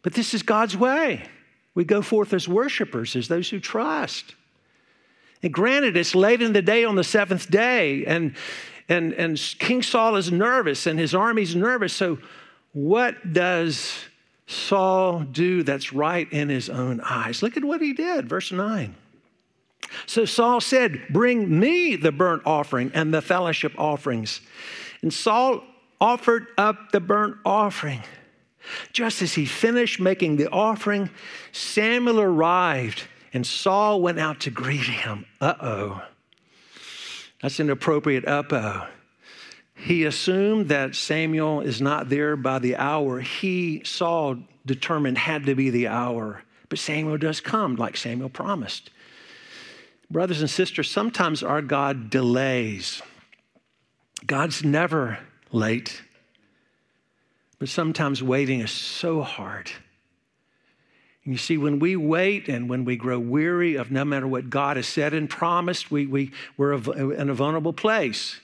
But 0.03 0.13
this 0.13 0.33
is 0.33 0.41
God's 0.41 0.77
way. 0.77 1.23
We 1.73 1.83
go 1.83 2.01
forth 2.01 2.33
as 2.33 2.47
worshipers, 2.47 3.17
as 3.17 3.27
those 3.27 3.49
who 3.49 3.59
trust. 3.59 4.35
And 5.43 5.53
granted, 5.53 5.97
it's 5.97 6.15
late 6.15 6.41
in 6.41 6.53
the 6.53 6.61
day 6.61 6.85
on 6.85 6.95
the 6.95 7.03
seventh 7.03 7.51
day, 7.51 8.05
and, 8.05 8.35
and, 8.87 9.11
and 9.13 9.37
King 9.59 9.83
Saul 9.83 10.15
is 10.15 10.31
nervous 10.31 10.87
and 10.87 10.97
his 10.97 11.13
army's 11.13 11.55
nervous. 11.55 11.91
So 11.91 12.19
what 12.75 13.31
does 13.31 13.93
Saul 14.47 15.21
do 15.21 15.63
that's 15.63 15.93
right 15.93 16.29
in 16.29 16.49
his 16.49 16.69
own 16.69 16.99
eyes? 16.99 17.41
Look 17.41 17.55
at 17.55 17.63
what 17.63 17.79
he 17.79 17.93
did, 17.93 18.27
verse 18.27 18.51
9. 18.51 18.93
So 20.05 20.25
Saul 20.25 20.59
said, 20.59 21.01
Bring 21.09 21.57
me 21.57 21.95
the 21.95 22.11
burnt 22.11 22.43
offering 22.45 22.91
and 22.93 23.13
the 23.13 23.21
fellowship 23.21 23.73
offerings. 23.77 24.41
And 25.01 25.13
Saul 25.13 25.63
offered 26.01 26.47
up 26.57 26.91
the 26.91 26.99
burnt 26.99 27.37
offering. 27.45 28.03
Just 28.91 29.21
as 29.21 29.33
he 29.33 29.45
finished 29.45 30.01
making 30.01 30.35
the 30.35 30.49
offering, 30.49 31.09
Samuel 31.53 32.19
arrived 32.19 33.03
and 33.31 33.47
Saul 33.47 34.01
went 34.01 34.19
out 34.19 34.41
to 34.41 34.49
greet 34.49 34.85
him. 34.85 35.25
Uh 35.39 35.53
oh. 35.61 36.03
That's 37.41 37.61
an 37.61 37.69
appropriate 37.69 38.27
uh 38.27 38.43
oh. 38.51 38.87
He 39.75 40.05
assumed 40.05 40.69
that 40.69 40.95
Samuel 40.95 41.59
is 41.59 41.81
not 41.81 42.09
there 42.09 42.37
by 42.37 42.59
the 42.59 42.77
hour. 42.77 43.19
He 43.19 43.83
saw, 43.83 44.35
determined, 44.65 45.17
had 45.17 45.45
to 45.45 45.53
be 45.53 45.69
the 45.69 45.87
hour. 45.87 46.43
But 46.69 46.79
Samuel 46.79 47.17
does 47.17 47.41
come, 47.41 47.75
like 47.75 47.97
Samuel 47.97 48.29
promised. 48.29 48.89
Brothers 50.09 50.39
and 50.39 50.49
sisters, 50.49 50.89
sometimes 50.89 51.43
our 51.43 51.61
God 51.61 52.09
delays. 52.09 53.01
God's 54.25 54.63
never 54.63 55.19
late, 55.51 56.01
but 57.59 57.69
sometimes 57.69 58.23
waiting 58.23 58.61
is 58.61 58.71
so 58.71 59.21
hard. 59.21 59.69
And 61.25 61.33
you 61.33 61.37
see, 61.37 61.57
when 61.57 61.79
we 61.79 61.95
wait 61.95 62.47
and 62.47 62.69
when 62.69 62.85
we 62.85 62.95
grow 62.95 63.19
weary 63.19 63.75
of 63.75 63.91
no 63.91 64.05
matter 64.05 64.27
what 64.27 64.49
God 64.49 64.77
has 64.77 64.87
said 64.87 65.13
and 65.13 65.29
promised, 65.29 65.91
we, 65.91 66.07
we, 66.07 66.31
we're 66.55 66.73
in 66.73 67.29
a 67.29 67.33
vulnerable 67.33 67.73
place 67.73 68.39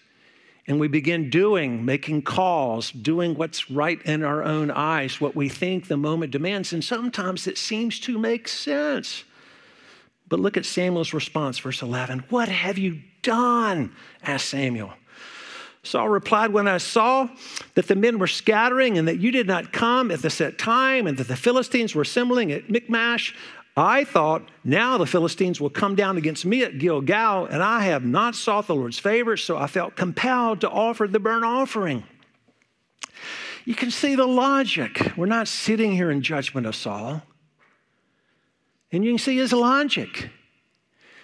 and 0.67 0.79
we 0.79 0.87
begin 0.87 1.29
doing, 1.29 1.83
making 1.83 2.21
calls, 2.21 2.91
doing 2.91 3.35
what's 3.35 3.71
right 3.71 4.01
in 4.03 4.23
our 4.23 4.43
own 4.43 4.69
eyes, 4.69 5.19
what 5.19 5.35
we 5.35 5.49
think 5.49 5.87
the 5.87 5.97
moment 5.97 6.31
demands. 6.31 6.71
And 6.71 6.83
sometimes 6.83 7.47
it 7.47 7.57
seems 7.57 7.99
to 8.01 8.17
make 8.19 8.47
sense. 8.47 9.23
But 10.27 10.39
look 10.39 10.57
at 10.57 10.65
Samuel's 10.65 11.13
response, 11.13 11.59
verse 11.59 11.81
11. 11.81 12.25
What 12.29 12.47
have 12.47 12.77
you 12.77 13.01
done? 13.21 13.93
asked 14.23 14.49
Samuel. 14.49 14.93
Saul 15.83 16.09
replied, 16.09 16.53
When 16.53 16.67
I 16.67 16.77
saw 16.77 17.27
that 17.73 17.87
the 17.87 17.95
men 17.95 18.19
were 18.19 18.27
scattering 18.27 18.97
and 18.97 19.07
that 19.07 19.19
you 19.19 19.31
did 19.31 19.47
not 19.47 19.73
come 19.73 20.11
at 20.11 20.21
the 20.21 20.29
set 20.29 20.59
time 20.59 21.07
and 21.07 21.17
that 21.17 21.27
the 21.27 21.35
Philistines 21.35 21.95
were 21.95 22.03
assembling 22.03 22.51
at 22.51 22.69
Michmash, 22.69 23.35
I 23.75 24.03
thought, 24.03 24.49
now 24.63 24.97
the 24.97 25.05
Philistines 25.05 25.61
will 25.61 25.69
come 25.69 25.95
down 25.95 26.17
against 26.17 26.45
me 26.45 26.63
at 26.63 26.77
Gilgal, 26.77 27.45
and 27.45 27.63
I 27.63 27.83
have 27.83 28.03
not 28.03 28.35
sought 28.35 28.67
the 28.67 28.75
Lord's 28.75 28.99
favor, 28.99 29.37
so 29.37 29.57
I 29.57 29.67
felt 29.67 29.95
compelled 29.95 30.61
to 30.61 30.69
offer 30.69 31.07
the 31.07 31.19
burnt 31.19 31.45
offering. 31.45 32.03
You 33.63 33.75
can 33.75 33.91
see 33.91 34.15
the 34.15 34.25
logic. 34.25 35.13
We're 35.15 35.27
not 35.27 35.47
sitting 35.47 35.93
here 35.93 36.11
in 36.11 36.21
judgment 36.21 36.67
of 36.67 36.75
Saul. 36.75 37.21
And 38.91 39.05
you 39.05 39.11
can 39.11 39.19
see 39.19 39.37
his 39.37 39.53
logic. 39.53 40.29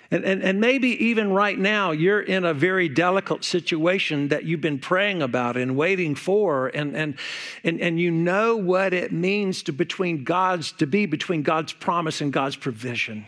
And, 0.10 0.24
and, 0.24 0.42
and 0.42 0.62
maybe 0.62 0.90
even 1.06 1.34
right 1.34 1.58
now, 1.58 1.92
you're 1.92 2.22
in 2.22 2.46
a 2.46 2.54
very 2.54 2.88
delicate 2.88 3.44
situation 3.44 4.30
that 4.30 4.46
you've 4.46 4.62
been 4.62 4.80
praying 4.80 5.22
about 5.22 5.58
and 5.58 5.76
waiting 5.76 6.16
for, 6.16 6.68
and, 6.68 6.96
and, 6.96 7.20
and, 7.64 7.82
and 7.82 8.00
you 8.00 8.10
know 8.10 8.56
what 8.56 8.94
it 8.94 9.12
means 9.12 9.64
to, 9.64 9.74
between 9.74 10.24
God's, 10.24 10.72
to 10.74 10.88
be 10.88 11.06
between 11.06 11.44
God's 11.44 11.74
promise 11.74 12.22
and 12.22 12.32
God's 12.32 12.56
provision. 12.56 13.28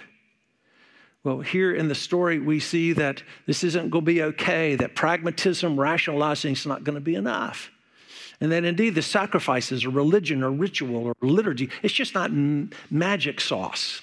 Well, 1.24 1.42
here 1.42 1.76
in 1.76 1.90
the 1.90 1.96
story, 1.96 2.40
we 2.40 2.62
see 2.62 2.94
that 2.94 3.24
this 3.46 3.66
isn't 3.66 3.90
going 3.90 4.06
to 4.06 4.12
be 4.12 4.24
okay, 4.24 4.76
that 4.76 4.96
pragmatism, 4.96 5.78
rationalizing 5.78 6.54
is 6.54 6.66
not 6.66 6.86
going 6.86 6.96
to 6.96 7.02
be 7.02 7.16
enough. 7.16 7.72
And 8.40 8.54
that 8.54 8.64
indeed 8.64 8.96
the 8.96 9.02
sacrifices 9.02 9.84
or 9.84 9.90
religion 9.90 10.44
or 10.44 10.52
ritual 10.52 11.08
or 11.08 11.16
liturgy, 11.22 11.70
it's 11.84 11.94
just 11.94 12.16
not 12.16 12.32
magic 12.90 13.42
sauce. 13.42 14.02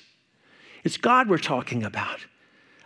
It's 0.85 0.99
God 0.99 1.31
we're 1.31 1.39
talking 1.39 1.85
about. 1.85 2.21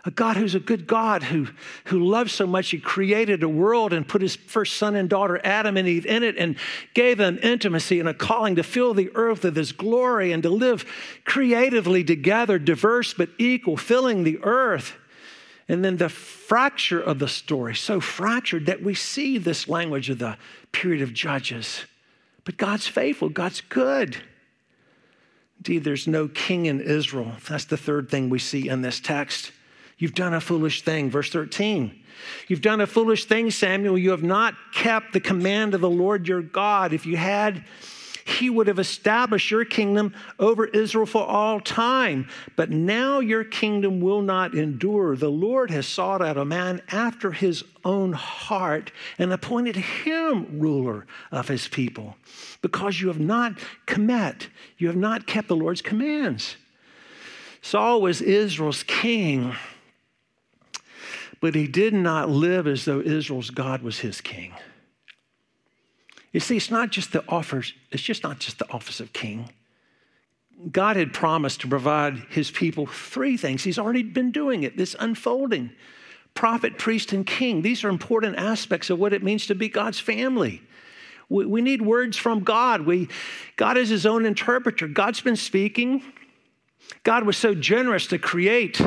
A 0.03 0.09
God 0.09 0.35
who's 0.35 0.55
a 0.55 0.59
good 0.59 0.87
God 0.87 1.21
who, 1.21 1.47
who 1.85 1.99
loves 1.99 2.31
so 2.31 2.47
much, 2.47 2.71
He 2.71 2.79
created 2.79 3.43
a 3.43 3.49
world 3.49 3.93
and 3.93 4.07
put 4.07 4.21
His 4.21 4.35
first 4.35 4.77
son 4.77 4.95
and 4.95 5.07
daughter, 5.07 5.39
Adam 5.43 5.77
and 5.77 5.87
Eve, 5.87 6.07
in 6.07 6.23
it 6.23 6.37
and 6.37 6.55
gave 6.95 7.19
them 7.19 7.37
intimacy 7.43 7.99
and 7.99 8.09
a 8.09 8.13
calling 8.13 8.55
to 8.55 8.63
fill 8.63 8.95
the 8.95 9.11
earth 9.13 9.43
with 9.43 9.55
His 9.55 9.71
glory 9.71 10.31
and 10.31 10.41
to 10.41 10.49
live 10.49 10.85
creatively 11.23 12.03
together, 12.03 12.57
diverse 12.57 13.13
but 13.13 13.29
equal, 13.37 13.77
filling 13.77 14.23
the 14.23 14.39
earth. 14.43 14.95
And 15.67 15.85
then 15.85 15.97
the 15.97 16.09
fracture 16.09 16.99
of 16.99 17.19
the 17.19 17.27
story, 17.27 17.75
so 17.75 17.99
fractured 17.99 18.65
that 18.65 18.81
we 18.81 18.95
see 18.95 19.37
this 19.37 19.67
language 19.67 20.09
of 20.09 20.17
the 20.17 20.37
period 20.71 21.03
of 21.03 21.13
Judges. 21.13 21.85
But 22.43 22.57
God's 22.57 22.87
faithful, 22.87 23.29
God's 23.29 23.61
good. 23.61 24.17
Indeed, 25.59 25.83
there's 25.83 26.07
no 26.07 26.27
king 26.27 26.65
in 26.65 26.81
Israel. 26.81 27.33
That's 27.47 27.65
the 27.65 27.77
third 27.77 28.09
thing 28.09 28.31
we 28.31 28.39
see 28.39 28.67
in 28.67 28.81
this 28.81 28.99
text. 28.99 29.51
You've 30.01 30.15
done 30.15 30.33
a 30.33 30.41
foolish 30.41 30.81
thing. 30.81 31.11
Verse 31.11 31.29
13. 31.29 31.95
You've 32.47 32.61
done 32.61 32.81
a 32.81 32.87
foolish 32.87 33.25
thing, 33.25 33.51
Samuel. 33.51 33.99
You 33.99 34.09
have 34.09 34.23
not 34.23 34.55
kept 34.73 35.13
the 35.13 35.19
command 35.19 35.75
of 35.75 35.81
the 35.81 35.89
Lord 35.91 36.27
your 36.27 36.41
God. 36.41 36.91
If 36.91 37.05
you 37.05 37.17
had, 37.17 37.63
he 38.25 38.49
would 38.49 38.65
have 38.65 38.79
established 38.79 39.51
your 39.51 39.63
kingdom 39.63 40.15
over 40.39 40.65
Israel 40.65 41.05
for 41.05 41.23
all 41.23 41.59
time. 41.59 42.27
But 42.55 42.71
now 42.71 43.19
your 43.19 43.43
kingdom 43.43 44.01
will 44.01 44.23
not 44.23 44.55
endure. 44.55 45.15
The 45.15 45.29
Lord 45.29 45.69
has 45.69 45.85
sought 45.85 46.23
out 46.23 46.35
a 46.35 46.45
man 46.45 46.81
after 46.89 47.31
his 47.31 47.63
own 47.85 48.13
heart 48.13 48.91
and 49.19 49.31
appointed 49.31 49.75
him 49.75 50.59
ruler 50.59 51.05
of 51.31 51.47
his 51.47 51.67
people 51.67 52.15
because 52.63 52.99
you 52.99 53.07
have 53.09 53.19
not 53.19 53.59
commit, 53.85 54.49
you 54.79 54.87
have 54.87 54.97
not 54.97 55.27
kept 55.27 55.47
the 55.47 55.55
Lord's 55.55 55.83
commands. 55.83 56.55
Saul 57.61 58.01
was 58.01 58.23
Israel's 58.23 58.81
king, 58.81 59.55
but 61.41 61.55
he 61.55 61.67
did 61.67 61.93
not 61.93 62.29
live 62.29 62.67
as 62.67 62.85
though 62.85 63.01
Israel's 63.01 63.49
God 63.49 63.81
was 63.81 63.99
his 63.99 64.21
king. 64.21 64.53
You 66.31 66.39
see, 66.39 66.55
it's 66.55 66.71
not 66.71 66.91
just 66.91 67.11
the 67.11 67.25
offers, 67.27 67.73
it's 67.91 68.03
just 68.03 68.23
not 68.23 68.39
just 68.39 68.59
the 68.59 68.71
office 68.71 69.01
of 69.01 69.11
king. 69.11 69.49
God 70.71 70.95
had 70.95 71.11
promised 71.11 71.61
to 71.61 71.67
provide 71.67 72.17
his 72.29 72.51
people 72.51 72.85
three 72.85 73.35
things. 73.35 73.63
He's 73.63 73.79
already 73.79 74.03
been 74.03 74.31
doing 74.31 74.63
it, 74.63 74.77
this 74.77 74.95
unfolding 74.99 75.71
prophet, 76.33 76.77
priest, 76.77 77.11
and 77.11 77.25
king. 77.25 77.61
These 77.61 77.83
are 77.83 77.89
important 77.89 78.37
aspects 78.37 78.89
of 78.89 78.99
what 78.99 79.11
it 79.11 79.23
means 79.23 79.47
to 79.47 79.55
be 79.55 79.67
God's 79.67 79.99
family. 79.99 80.61
We, 81.27 81.45
we 81.45 81.61
need 81.61 81.81
words 81.81 82.15
from 82.17 82.43
God. 82.43 82.85
We, 82.85 83.09
God 83.57 83.77
is 83.77 83.89
his 83.89 84.05
own 84.05 84.25
interpreter. 84.25 84.87
God's 84.87 85.21
been 85.21 85.35
speaking. 85.35 86.03
God 87.03 87.25
was 87.25 87.37
so 87.37 87.53
generous 87.53 88.07
to 88.07 88.17
create 88.17 88.81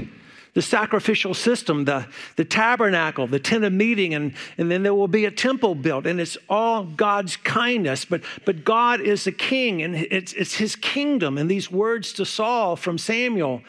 the 0.55 0.62
sacrificial 0.62 1.35
system, 1.35 1.85
the, 1.85 2.07
the 2.37 2.45
tabernacle, 2.45 3.27
the 3.27 3.40
tent 3.40 3.64
of 3.64 3.73
meeting, 3.73 4.14
and, 4.14 4.35
and 4.57 4.71
then 4.71 4.83
there 4.83 4.95
will 4.95 5.09
be 5.09 5.25
a 5.25 5.31
temple 5.31 5.75
built. 5.75 6.07
And 6.07 6.21
it's 6.21 6.38
all 6.49 6.85
God's 6.85 7.37
kindness. 7.37 8.05
But, 8.05 8.23
but 8.45 8.64
God 8.64 9.01
is 9.01 9.25
the 9.25 9.33
king, 9.33 9.83
and 9.83 9.95
it's, 9.97 10.33
it's 10.33 10.55
his 10.55 10.77
kingdom. 10.77 11.38
And 11.38 11.51
these 11.51 11.71
words 11.71 12.12
to 12.14 12.25
Saul 12.25 12.77
from 12.77 12.99
Samuel 12.99 13.62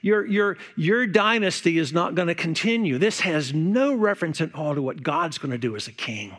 your, 0.00 0.26
your, 0.26 0.56
your 0.76 1.06
dynasty 1.06 1.78
is 1.78 1.92
not 1.92 2.14
going 2.14 2.28
to 2.28 2.34
continue. 2.34 2.98
This 2.98 3.20
has 3.20 3.52
no 3.52 3.94
reference 3.94 4.40
at 4.40 4.54
all 4.54 4.74
to 4.74 4.82
what 4.82 5.02
God's 5.02 5.38
going 5.38 5.50
to 5.50 5.58
do 5.58 5.76
as 5.76 5.88
a 5.88 5.92
king. 5.92 6.36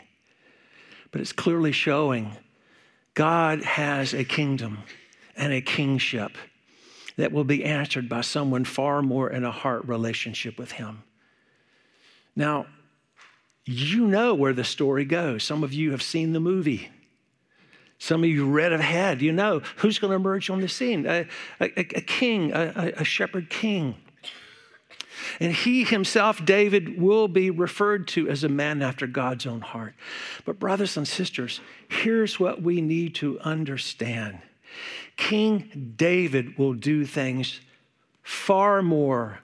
But 1.12 1.21
it's 1.21 1.33
clearly 1.33 1.71
showing 1.71 2.38
God 3.15 3.63
has 3.63 4.13
a 4.13 4.23
kingdom 4.23 4.79
and 5.35 5.51
a 5.51 5.62
kingship 5.62 6.38
that 7.19 7.34
will 7.34 7.43
be 7.43 7.65
answered 7.65 8.08
by 8.08 8.21
someone 8.21 8.63
far 8.63 9.01
more 9.01 9.29
in 9.29 9.43
a 9.43 9.51
heart 9.51 9.86
relationship 9.86 10.58
with 10.58 10.71
Him. 10.71 11.03
Now, 12.34 12.67
you 13.65 14.08
know 14.08 14.34
where 14.34 14.53
the 14.53 14.63
story 14.63 15.03
goes. 15.03 15.43
Some 15.43 15.62
of 15.62 15.73
you 15.73 15.91
have 15.91 16.01
seen 16.01 16.32
the 16.32 16.39
movie. 16.39 16.89
Some 17.97 18.23
of 18.23 18.29
you 18.29 18.49
read 18.49 18.71
ahead. 18.71 19.21
You 19.21 19.34
know 19.34 19.62
who's 19.75 19.99
going 19.99 20.12
to 20.12 20.15
emerge 20.15 20.49
on 20.49 20.62
the 20.62 20.69
scene 20.69 21.05
a, 21.05 21.27
a, 21.60 21.65
a 21.77 21.84
king, 21.84 22.53
a, 22.53 22.93
a 22.95 23.03
shepherd 23.03 23.49
king. 23.49 23.95
And 25.41 25.51
he 25.51 25.84
himself, 25.84 26.45
David, 26.45 27.01
will 27.01 27.27
be 27.27 27.49
referred 27.49 28.08
to 28.10 28.29
as 28.29 28.45
a 28.45 28.49
man 28.49 28.82
after 28.82 29.05
God's 29.08 29.45
own 29.45 29.60
heart. 29.60 29.93
But, 30.45 30.58
brothers 30.58 30.95
and 30.95 31.05
sisters, 31.05 31.60
here's 31.89 32.39
what 32.39 32.62
we 32.62 32.79
need 32.79 33.15
to 33.15 33.41
understand 33.41 34.39
King 35.19 35.93
David 35.97 36.58
will 36.58 36.73
do 36.73 37.05
things 37.05 37.60
far 38.23 38.82
more, 38.82 39.39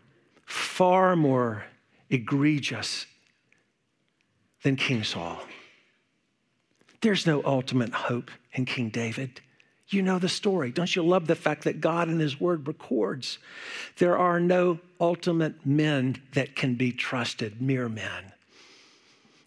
far 0.45 1.17
more 1.17 1.65
egregious 2.09 3.05
than 4.63 4.77
King 4.77 5.03
Saul. 5.03 5.37
There's 7.01 7.27
no 7.27 7.43
ultimate 7.43 7.91
hope 7.91 8.31
in 8.53 8.63
King 8.63 8.89
David. 8.89 9.41
You 9.89 10.01
know 10.01 10.17
the 10.17 10.29
story. 10.29 10.71
Don't 10.71 10.95
you 10.95 11.03
love 11.03 11.27
the 11.27 11.35
fact 11.35 11.65
that 11.65 11.81
God 11.81 12.07
in 12.07 12.19
His 12.19 12.39
Word 12.39 12.67
records 12.67 13.37
there 13.97 14.17
are 14.17 14.39
no 14.39 14.79
ultimate 14.99 15.65
men 15.65 16.21
that 16.33 16.55
can 16.55 16.75
be 16.75 16.93
trusted, 16.93 17.61
mere 17.61 17.89
men. 17.89 18.31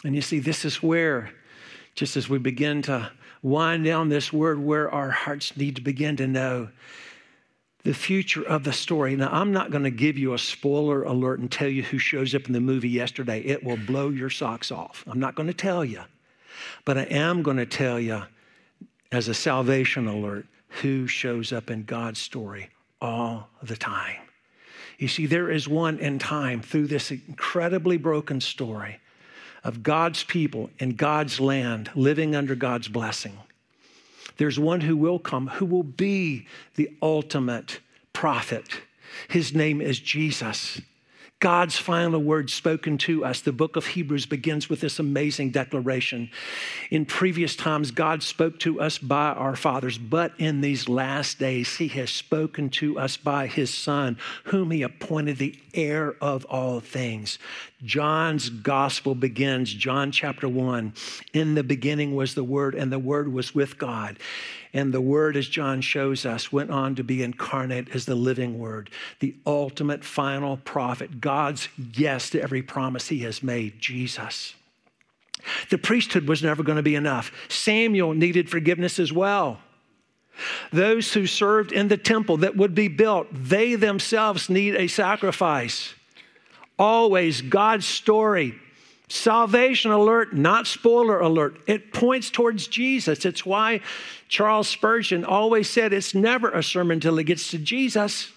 And 0.04 0.14
you 0.14 0.20
see, 0.20 0.38
this 0.40 0.66
is 0.66 0.82
where, 0.82 1.32
just 1.94 2.18
as 2.18 2.28
we 2.28 2.38
begin 2.38 2.82
to 2.82 3.10
wind 3.42 3.84
down 3.84 4.08
this 4.08 4.32
word 4.32 4.58
where 4.58 4.90
our 4.90 5.10
hearts 5.10 5.56
need 5.56 5.76
to 5.76 5.82
begin 5.82 6.16
to 6.16 6.26
know 6.26 6.68
the 7.84 7.94
future 7.94 8.42
of 8.42 8.64
the 8.64 8.72
story. 8.72 9.16
Now, 9.16 9.30
I'm 9.30 9.52
not 9.52 9.70
going 9.70 9.84
to 9.84 9.90
give 9.90 10.18
you 10.18 10.34
a 10.34 10.38
spoiler 10.38 11.04
alert 11.04 11.38
and 11.38 11.50
tell 11.50 11.68
you 11.68 11.82
who 11.82 11.98
shows 11.98 12.34
up 12.34 12.46
in 12.46 12.52
the 12.52 12.60
movie 12.60 12.88
yesterday. 12.88 13.40
It 13.40 13.62
will 13.62 13.76
blow 13.76 14.10
your 14.10 14.30
socks 14.30 14.70
off. 14.70 15.04
I'm 15.06 15.20
not 15.20 15.34
going 15.34 15.46
to 15.46 15.54
tell 15.54 15.84
you. 15.84 16.02
But 16.84 16.98
I 16.98 17.02
am 17.04 17.42
going 17.42 17.56
to 17.56 17.66
tell 17.66 18.00
you, 18.00 18.24
as 19.12 19.28
a 19.28 19.34
salvation 19.34 20.06
alert, 20.06 20.46
who 20.82 21.06
shows 21.06 21.52
up 21.52 21.70
in 21.70 21.84
God's 21.84 22.18
story 22.18 22.68
all 23.00 23.48
the 23.62 23.76
time. 23.76 24.20
You 24.98 25.08
see, 25.08 25.26
there 25.26 25.50
is 25.50 25.68
one 25.68 25.98
in 25.98 26.18
time 26.18 26.60
through 26.60 26.88
this 26.88 27.10
incredibly 27.10 27.96
broken 27.96 28.40
story 28.40 28.98
of 29.64 29.82
God's 29.82 30.24
people 30.24 30.70
in 30.78 30.94
God's 30.94 31.40
land 31.40 31.90
living 31.94 32.34
under 32.34 32.54
God's 32.54 32.88
blessing. 32.88 33.38
There's 34.36 34.58
one 34.58 34.82
who 34.82 34.96
will 34.96 35.18
come 35.18 35.48
who 35.48 35.66
will 35.66 35.82
be 35.82 36.46
the 36.76 36.90
ultimate 37.02 37.80
prophet. 38.12 38.68
His 39.28 39.54
name 39.54 39.80
is 39.80 39.98
Jesus. 39.98 40.80
God's 41.40 41.76
final 41.76 42.20
word 42.20 42.50
spoken 42.50 42.98
to 42.98 43.24
us. 43.24 43.40
The 43.40 43.52
book 43.52 43.76
of 43.76 43.86
Hebrews 43.86 44.26
begins 44.26 44.68
with 44.68 44.80
this 44.80 44.98
amazing 44.98 45.50
declaration. 45.50 46.30
In 46.90 47.06
previous 47.06 47.54
times, 47.54 47.92
God 47.92 48.24
spoke 48.24 48.58
to 48.60 48.80
us 48.80 48.98
by 48.98 49.28
our 49.28 49.54
fathers, 49.54 49.98
but 49.98 50.32
in 50.38 50.62
these 50.62 50.88
last 50.88 51.38
days, 51.38 51.76
He 51.76 51.86
has 51.88 52.10
spoken 52.10 52.70
to 52.70 52.98
us 52.98 53.16
by 53.16 53.46
His 53.46 53.72
Son, 53.72 54.18
whom 54.44 54.72
He 54.72 54.82
appointed 54.82 55.38
the 55.38 55.56
heir 55.74 56.16
of 56.20 56.44
all 56.46 56.80
things. 56.80 57.38
John's 57.84 58.50
gospel 58.50 59.14
begins, 59.14 59.72
John 59.72 60.10
chapter 60.10 60.48
1. 60.48 60.92
In 61.32 61.54
the 61.54 61.62
beginning 61.62 62.16
was 62.16 62.34
the 62.34 62.42
Word, 62.42 62.74
and 62.74 62.90
the 62.90 62.98
Word 62.98 63.32
was 63.32 63.54
with 63.54 63.78
God. 63.78 64.18
And 64.72 64.92
the 64.92 65.00
Word, 65.00 65.36
as 65.36 65.48
John 65.48 65.80
shows 65.80 66.26
us, 66.26 66.52
went 66.52 66.70
on 66.70 66.94
to 66.96 67.04
be 67.04 67.22
incarnate 67.22 67.94
as 67.94 68.04
the 68.04 68.14
living 68.14 68.58
Word, 68.58 68.90
the 69.20 69.34
ultimate 69.46 70.04
final 70.04 70.58
prophet, 70.58 71.20
God's 71.20 71.68
yes 71.94 72.30
to 72.30 72.42
every 72.42 72.62
promise 72.62 73.08
He 73.08 73.20
has 73.20 73.42
made, 73.42 73.80
Jesus. 73.80 74.54
The 75.70 75.78
priesthood 75.78 76.28
was 76.28 76.42
never 76.42 76.62
going 76.62 76.76
to 76.76 76.82
be 76.82 76.94
enough. 76.94 77.32
Samuel 77.48 78.12
needed 78.12 78.50
forgiveness 78.50 78.98
as 78.98 79.12
well. 79.12 79.60
Those 80.72 81.12
who 81.12 81.26
served 81.26 81.72
in 81.72 81.88
the 81.88 81.96
temple 81.96 82.38
that 82.38 82.56
would 82.56 82.74
be 82.74 82.88
built, 82.88 83.28
they 83.32 83.74
themselves 83.74 84.48
need 84.48 84.74
a 84.76 84.86
sacrifice. 84.86 85.94
Always 86.78 87.42
God's 87.42 87.86
story 87.86 88.54
Salvation 89.08 89.90
alert, 89.90 90.34
not 90.34 90.66
spoiler 90.66 91.18
alert. 91.18 91.58
It 91.66 91.92
points 91.92 92.30
towards 92.30 92.68
Jesus. 92.68 93.24
It's 93.24 93.46
why 93.46 93.80
Charles 94.28 94.68
Spurgeon 94.68 95.24
always 95.24 95.68
said 95.68 95.92
it's 95.94 96.14
never 96.14 96.50
a 96.50 96.62
sermon 96.62 96.96
until 96.96 97.18
it 97.18 97.24
gets 97.24 97.50
to 97.52 97.58
Jesus. 97.58 98.30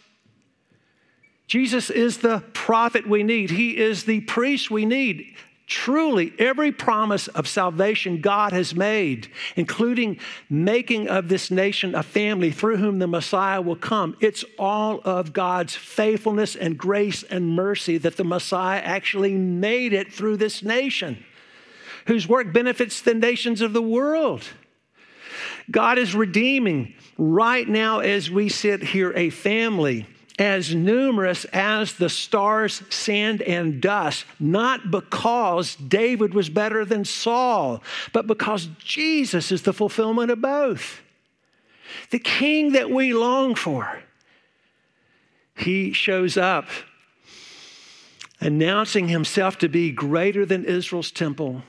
Jesus 1.47 1.89
is 1.89 2.19
the 2.19 2.41
prophet 2.53 3.05
we 3.05 3.23
need, 3.23 3.49
He 3.51 3.77
is 3.77 4.05
the 4.05 4.21
priest 4.21 4.71
we 4.71 4.85
need. 4.85 5.35
Truly, 5.71 6.33
every 6.37 6.73
promise 6.73 7.29
of 7.29 7.47
salvation 7.47 8.19
God 8.19 8.51
has 8.51 8.75
made, 8.75 9.29
including 9.55 10.19
making 10.49 11.07
of 11.07 11.29
this 11.29 11.49
nation 11.49 11.95
a 11.95 12.03
family 12.03 12.51
through 12.51 12.75
whom 12.75 12.99
the 12.99 13.07
Messiah 13.07 13.61
will 13.61 13.77
come, 13.77 14.17
it's 14.19 14.43
all 14.59 14.99
of 15.05 15.31
God's 15.31 15.73
faithfulness 15.73 16.57
and 16.57 16.77
grace 16.77 17.23
and 17.23 17.55
mercy 17.55 17.97
that 17.99 18.17
the 18.17 18.25
Messiah 18.25 18.81
actually 18.81 19.35
made 19.35 19.93
it 19.93 20.11
through 20.11 20.35
this 20.35 20.61
nation, 20.61 21.23
whose 22.05 22.27
work 22.27 22.51
benefits 22.51 22.99
the 22.99 23.13
nations 23.13 23.61
of 23.61 23.71
the 23.71 23.81
world. 23.81 24.43
God 25.71 25.97
is 25.97 26.13
redeeming 26.13 26.95
right 27.17 27.65
now 27.65 27.99
as 27.99 28.29
we 28.29 28.49
sit 28.49 28.83
here 28.83 29.13
a 29.15 29.29
family 29.29 30.05
as 30.39 30.73
numerous 30.73 31.45
as 31.45 31.93
the 31.93 32.09
stars, 32.09 32.83
sand, 32.89 33.41
and 33.41 33.81
dust, 33.81 34.25
not 34.39 34.91
because 34.91 35.75
David 35.75 36.33
was 36.33 36.49
better 36.49 36.85
than 36.85 37.05
Saul, 37.05 37.83
but 38.13 38.27
because 38.27 38.69
Jesus 38.79 39.51
is 39.51 39.63
the 39.63 39.73
fulfillment 39.73 40.31
of 40.31 40.41
both. 40.41 41.01
The 42.09 42.19
king 42.19 42.71
that 42.71 42.89
we 42.89 43.13
long 43.13 43.55
for. 43.55 44.01
He 45.55 45.91
shows 45.93 46.37
up 46.37 46.67
announcing 48.39 49.07
himself 49.07 49.57
to 49.59 49.69
be 49.69 49.91
greater 49.91 50.45
than 50.45 50.65
Israel's 50.65 51.11
temple. 51.11 51.61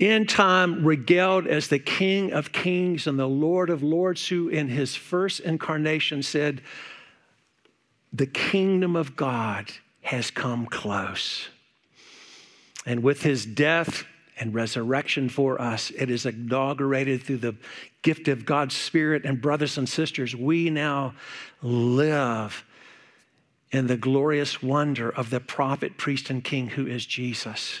In 0.00 0.26
time, 0.26 0.84
regaled 0.84 1.46
as 1.46 1.68
the 1.68 1.78
King 1.78 2.32
of 2.32 2.50
Kings 2.50 3.06
and 3.06 3.16
the 3.16 3.28
Lord 3.28 3.70
of 3.70 3.80
Lords, 3.82 4.26
who 4.26 4.48
in 4.48 4.68
his 4.68 4.96
first 4.96 5.38
incarnation 5.40 6.24
said, 6.24 6.60
The 8.14 8.26
kingdom 8.26 8.94
of 8.94 9.16
God 9.16 9.72
has 10.02 10.30
come 10.30 10.66
close. 10.66 11.48
And 12.86 13.02
with 13.02 13.22
his 13.22 13.44
death 13.44 14.04
and 14.38 14.54
resurrection 14.54 15.28
for 15.28 15.60
us, 15.60 15.90
it 15.90 16.10
is 16.10 16.24
inaugurated 16.24 17.24
through 17.24 17.38
the 17.38 17.56
gift 18.02 18.28
of 18.28 18.46
God's 18.46 18.76
Spirit. 18.76 19.24
And, 19.24 19.42
brothers 19.42 19.76
and 19.78 19.88
sisters, 19.88 20.36
we 20.36 20.70
now 20.70 21.14
live 21.60 22.64
in 23.72 23.88
the 23.88 23.96
glorious 23.96 24.62
wonder 24.62 25.10
of 25.10 25.30
the 25.30 25.40
prophet, 25.40 25.96
priest, 25.98 26.30
and 26.30 26.44
king 26.44 26.68
who 26.68 26.86
is 26.86 27.04
Jesus. 27.04 27.80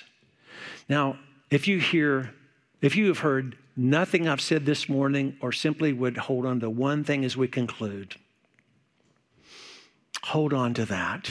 Now, 0.88 1.16
if 1.48 1.68
you 1.68 1.78
hear, 1.78 2.34
if 2.80 2.96
you 2.96 3.06
have 3.06 3.20
heard 3.20 3.56
nothing 3.76 4.26
I've 4.26 4.40
said 4.40 4.66
this 4.66 4.88
morning, 4.88 5.36
or 5.40 5.52
simply 5.52 5.92
would 5.92 6.16
hold 6.16 6.44
on 6.44 6.58
to 6.58 6.70
one 6.70 7.04
thing 7.04 7.24
as 7.24 7.36
we 7.36 7.46
conclude, 7.46 8.16
hold 10.24 10.52
on 10.52 10.74
to 10.74 10.84
that. 10.86 11.30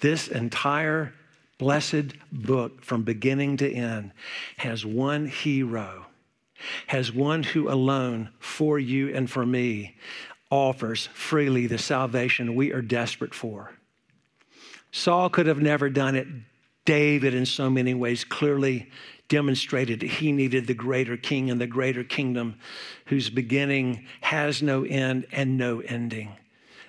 This 0.00 0.28
entire 0.28 1.12
blessed 1.58 2.14
book 2.32 2.82
from 2.82 3.02
beginning 3.02 3.58
to 3.58 3.70
end 3.70 4.12
has 4.56 4.84
one 4.84 5.26
hero, 5.26 6.06
has 6.86 7.12
one 7.12 7.42
who 7.42 7.70
alone 7.70 8.30
for 8.38 8.78
you 8.78 9.14
and 9.14 9.30
for 9.30 9.44
me 9.44 9.96
offers 10.50 11.08
freely 11.12 11.66
the 11.66 11.78
salvation 11.78 12.54
we 12.54 12.72
are 12.72 12.82
desperate 12.82 13.34
for. 13.34 13.72
Saul 14.90 15.28
could 15.28 15.46
have 15.46 15.60
never 15.60 15.90
done 15.90 16.16
it. 16.16 16.26
David, 16.86 17.34
in 17.34 17.46
so 17.46 17.68
many 17.68 17.94
ways, 17.94 18.24
clearly 18.24 18.90
demonstrated 19.28 20.02
he 20.02 20.32
needed 20.32 20.66
the 20.66 20.74
greater 20.74 21.16
king 21.16 21.50
and 21.50 21.60
the 21.60 21.66
greater 21.66 22.02
kingdom 22.02 22.58
whose 23.06 23.30
beginning 23.30 24.06
has 24.22 24.62
no 24.62 24.82
end 24.84 25.26
and 25.30 25.56
no 25.56 25.80
ending. 25.80 26.34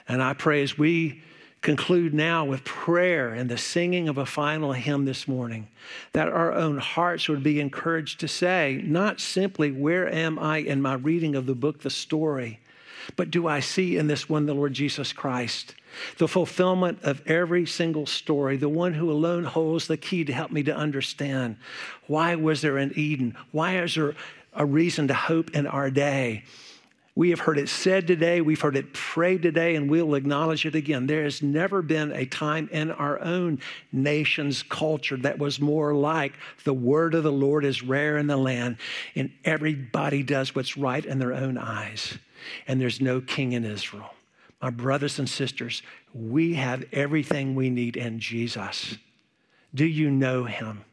And 0.08 0.24
I 0.24 0.34
pray 0.34 0.64
as 0.64 0.78
we 0.78 1.22
conclude 1.62 2.14
now 2.14 2.44
with 2.44 2.64
prayer 2.64 3.30
and 3.30 3.50
the 3.50 3.58
singing 3.58 4.10
of 4.10 4.18
a 4.18 4.26
final 4.26 4.74
hymn 4.74 5.06
this 5.06 5.28
morning, 5.28 5.68
that 6.14 6.28
our 6.28 6.52
own 6.54 6.78
hearts 6.78 7.30
would 7.30 7.44
be 7.44 7.60
encouraged 7.60 8.20
to 8.20 8.28
say, 8.28 8.82
not 8.84 9.20
simply, 9.20 9.72
Where 9.72 10.12
am 10.12 10.40
I 10.40 10.58
in 10.58 10.82
my 10.82 10.96
reading 10.96 11.36
of 11.36 11.46
the 11.46 11.56
book, 11.56 11.82
the 11.82 11.90
story, 11.90 12.60
but 13.16 13.32
do 13.32 13.48
I 13.48 13.60
see 13.60 13.98
in 13.98 14.08
this 14.08 14.28
one 14.28 14.46
the 14.46 14.54
Lord 14.54 14.74
Jesus 14.74 15.14
Christ? 15.14 15.76
the 16.18 16.28
fulfillment 16.28 17.00
of 17.04 17.22
every 17.28 17.66
single 17.66 18.06
story, 18.06 18.58
the 18.58 18.70
one 18.70 18.94
who 18.94 19.12
alone 19.12 19.44
holds 19.44 19.88
the 19.88 19.98
key 19.98 20.24
to 20.26 20.34
help 20.34 20.52
me 20.52 20.64
to 20.64 20.76
understand 20.76 21.58
why 22.08 22.36
was 22.36 22.62
there 22.62 22.78
an 22.78 22.94
Eden? 22.96 23.36
Why 23.52 23.82
is 23.82 23.96
there 23.96 24.16
a 24.54 24.66
reason 24.66 25.08
to 25.08 25.14
hope 25.14 25.52
in 25.52 25.68
our 25.68 25.90
day? 25.90 26.44
We 27.14 27.32
have 27.32 27.42
heard 27.42 27.58
it 27.58 27.68
said 27.68 28.08
today, 28.08 28.40
we've 28.40 28.62
heard 28.62 28.78
it 28.78 28.94
prayed 28.94 29.42
today, 29.42 29.76
and 29.76 29.90
we'll 29.90 30.16
acknowledge 30.16 30.66
it 30.66 30.76
again. 30.76 31.08
There 31.08 31.24
has 31.24 31.42
never 31.42 31.82
been 31.82 32.14
a 32.14 32.26
time 32.26 32.70
in 32.72 32.90
our 32.90 33.20
own 33.20 33.60
nation's 33.92 34.64
culture 34.64 35.18
that 35.18 35.38
was 35.38 35.60
more 35.60 35.94
like 35.94 36.34
the 36.64 36.74
word 36.74 37.14
of 37.14 37.24
the 37.24 37.32
Lord 37.32 37.66
is 37.66 37.84
rare 37.84 38.18
in 38.18 38.28
the 38.28 38.38
land, 38.38 38.78
and 39.14 39.30
everybody 39.44 40.24
does 40.24 40.56
what's 40.56 40.78
right 40.78 41.04
in 41.04 41.20
their 41.20 41.34
own 41.34 41.58
eyes. 41.58 42.18
And 42.66 42.80
there's 42.80 43.02
no 43.02 43.20
king 43.20 43.52
in 43.52 43.66
Israel. 43.66 44.14
My 44.62 44.70
brothers 44.70 45.20
and 45.20 45.30
sisters, 45.30 45.82
we 46.14 46.54
have 46.54 46.86
everything 46.94 47.56
we 47.56 47.70
need 47.70 47.98
in 47.98 48.20
Jesus. 48.20 48.98
Do 49.76 49.86
you 49.86 50.10
know 50.10 50.46
him? 50.46 50.86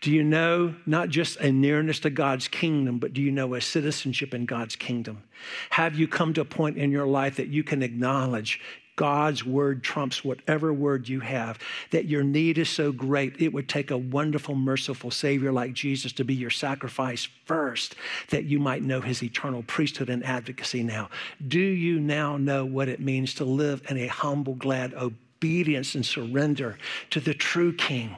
Do 0.00 0.10
you 0.10 0.22
know 0.22 0.74
not 0.86 1.08
just 1.08 1.38
a 1.38 1.52
nearness 1.52 2.00
to 2.00 2.10
God's 2.10 2.48
kingdom, 2.48 2.98
but 2.98 3.12
do 3.12 3.22
you 3.22 3.30
know 3.30 3.54
a 3.54 3.60
citizenship 3.60 4.34
in 4.34 4.46
God's 4.46 4.76
kingdom? 4.76 5.22
Have 5.70 5.98
you 5.98 6.08
come 6.08 6.34
to 6.34 6.42
a 6.42 6.44
point 6.44 6.76
in 6.76 6.90
your 6.90 7.06
life 7.06 7.36
that 7.36 7.48
you 7.48 7.64
can 7.64 7.82
acknowledge 7.82 8.60
God's 9.00 9.46
word 9.46 9.82
trumps 9.82 10.22
whatever 10.22 10.74
word 10.74 11.08
you 11.08 11.20
have, 11.20 11.58
that 11.90 12.04
your 12.04 12.22
need 12.22 12.58
is 12.58 12.68
so 12.68 12.92
great, 12.92 13.40
it 13.40 13.50
would 13.50 13.66
take 13.66 13.90
a 13.90 13.96
wonderful, 13.96 14.54
merciful 14.54 15.10
Savior 15.10 15.50
like 15.50 15.72
Jesus 15.72 16.12
to 16.12 16.24
be 16.24 16.34
your 16.34 16.50
sacrifice 16.50 17.26
first, 17.46 17.94
that 18.28 18.44
you 18.44 18.58
might 18.58 18.82
know 18.82 19.00
his 19.00 19.22
eternal 19.22 19.62
priesthood 19.62 20.10
and 20.10 20.22
advocacy 20.22 20.82
now. 20.82 21.08
Do 21.48 21.58
you 21.58 21.98
now 21.98 22.36
know 22.36 22.66
what 22.66 22.90
it 22.90 23.00
means 23.00 23.32
to 23.36 23.44
live 23.46 23.82
in 23.88 23.96
a 23.96 24.06
humble, 24.06 24.54
glad 24.54 24.92
obedience 24.92 25.94
and 25.94 26.04
surrender 26.04 26.76
to 27.08 27.20
the 27.20 27.32
true 27.32 27.72
King? 27.72 28.16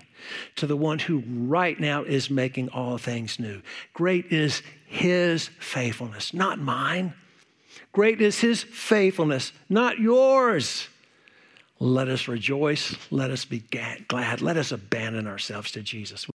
To 0.57 0.67
the 0.67 0.77
one 0.77 0.99
who 0.99 1.23
right 1.27 1.79
now 1.79 2.03
is 2.03 2.31
making 2.31 2.69
all 2.71 2.99
things 2.99 3.39
new. 3.39 3.63
Great 3.95 4.33
is 4.33 4.63
his 4.87 5.49
faithfulness, 5.59 6.35
not 6.35 6.59
mine. 6.59 7.15
Great 7.93 8.21
is 8.21 8.41
his 8.41 8.63
faithfulness, 8.63 9.53
not 9.69 9.99
yours. 9.99 10.89
Let 11.79 12.09
us 12.09 12.29
rejoice. 12.29 12.97
Let 13.11 13.31
us 13.31 13.45
be 13.45 13.59
glad. 14.09 14.41
Let 14.41 14.57
us 14.57 14.71
abandon 14.71 15.27
ourselves 15.27 15.73
to 15.73 15.83
Jesus. 15.83 16.29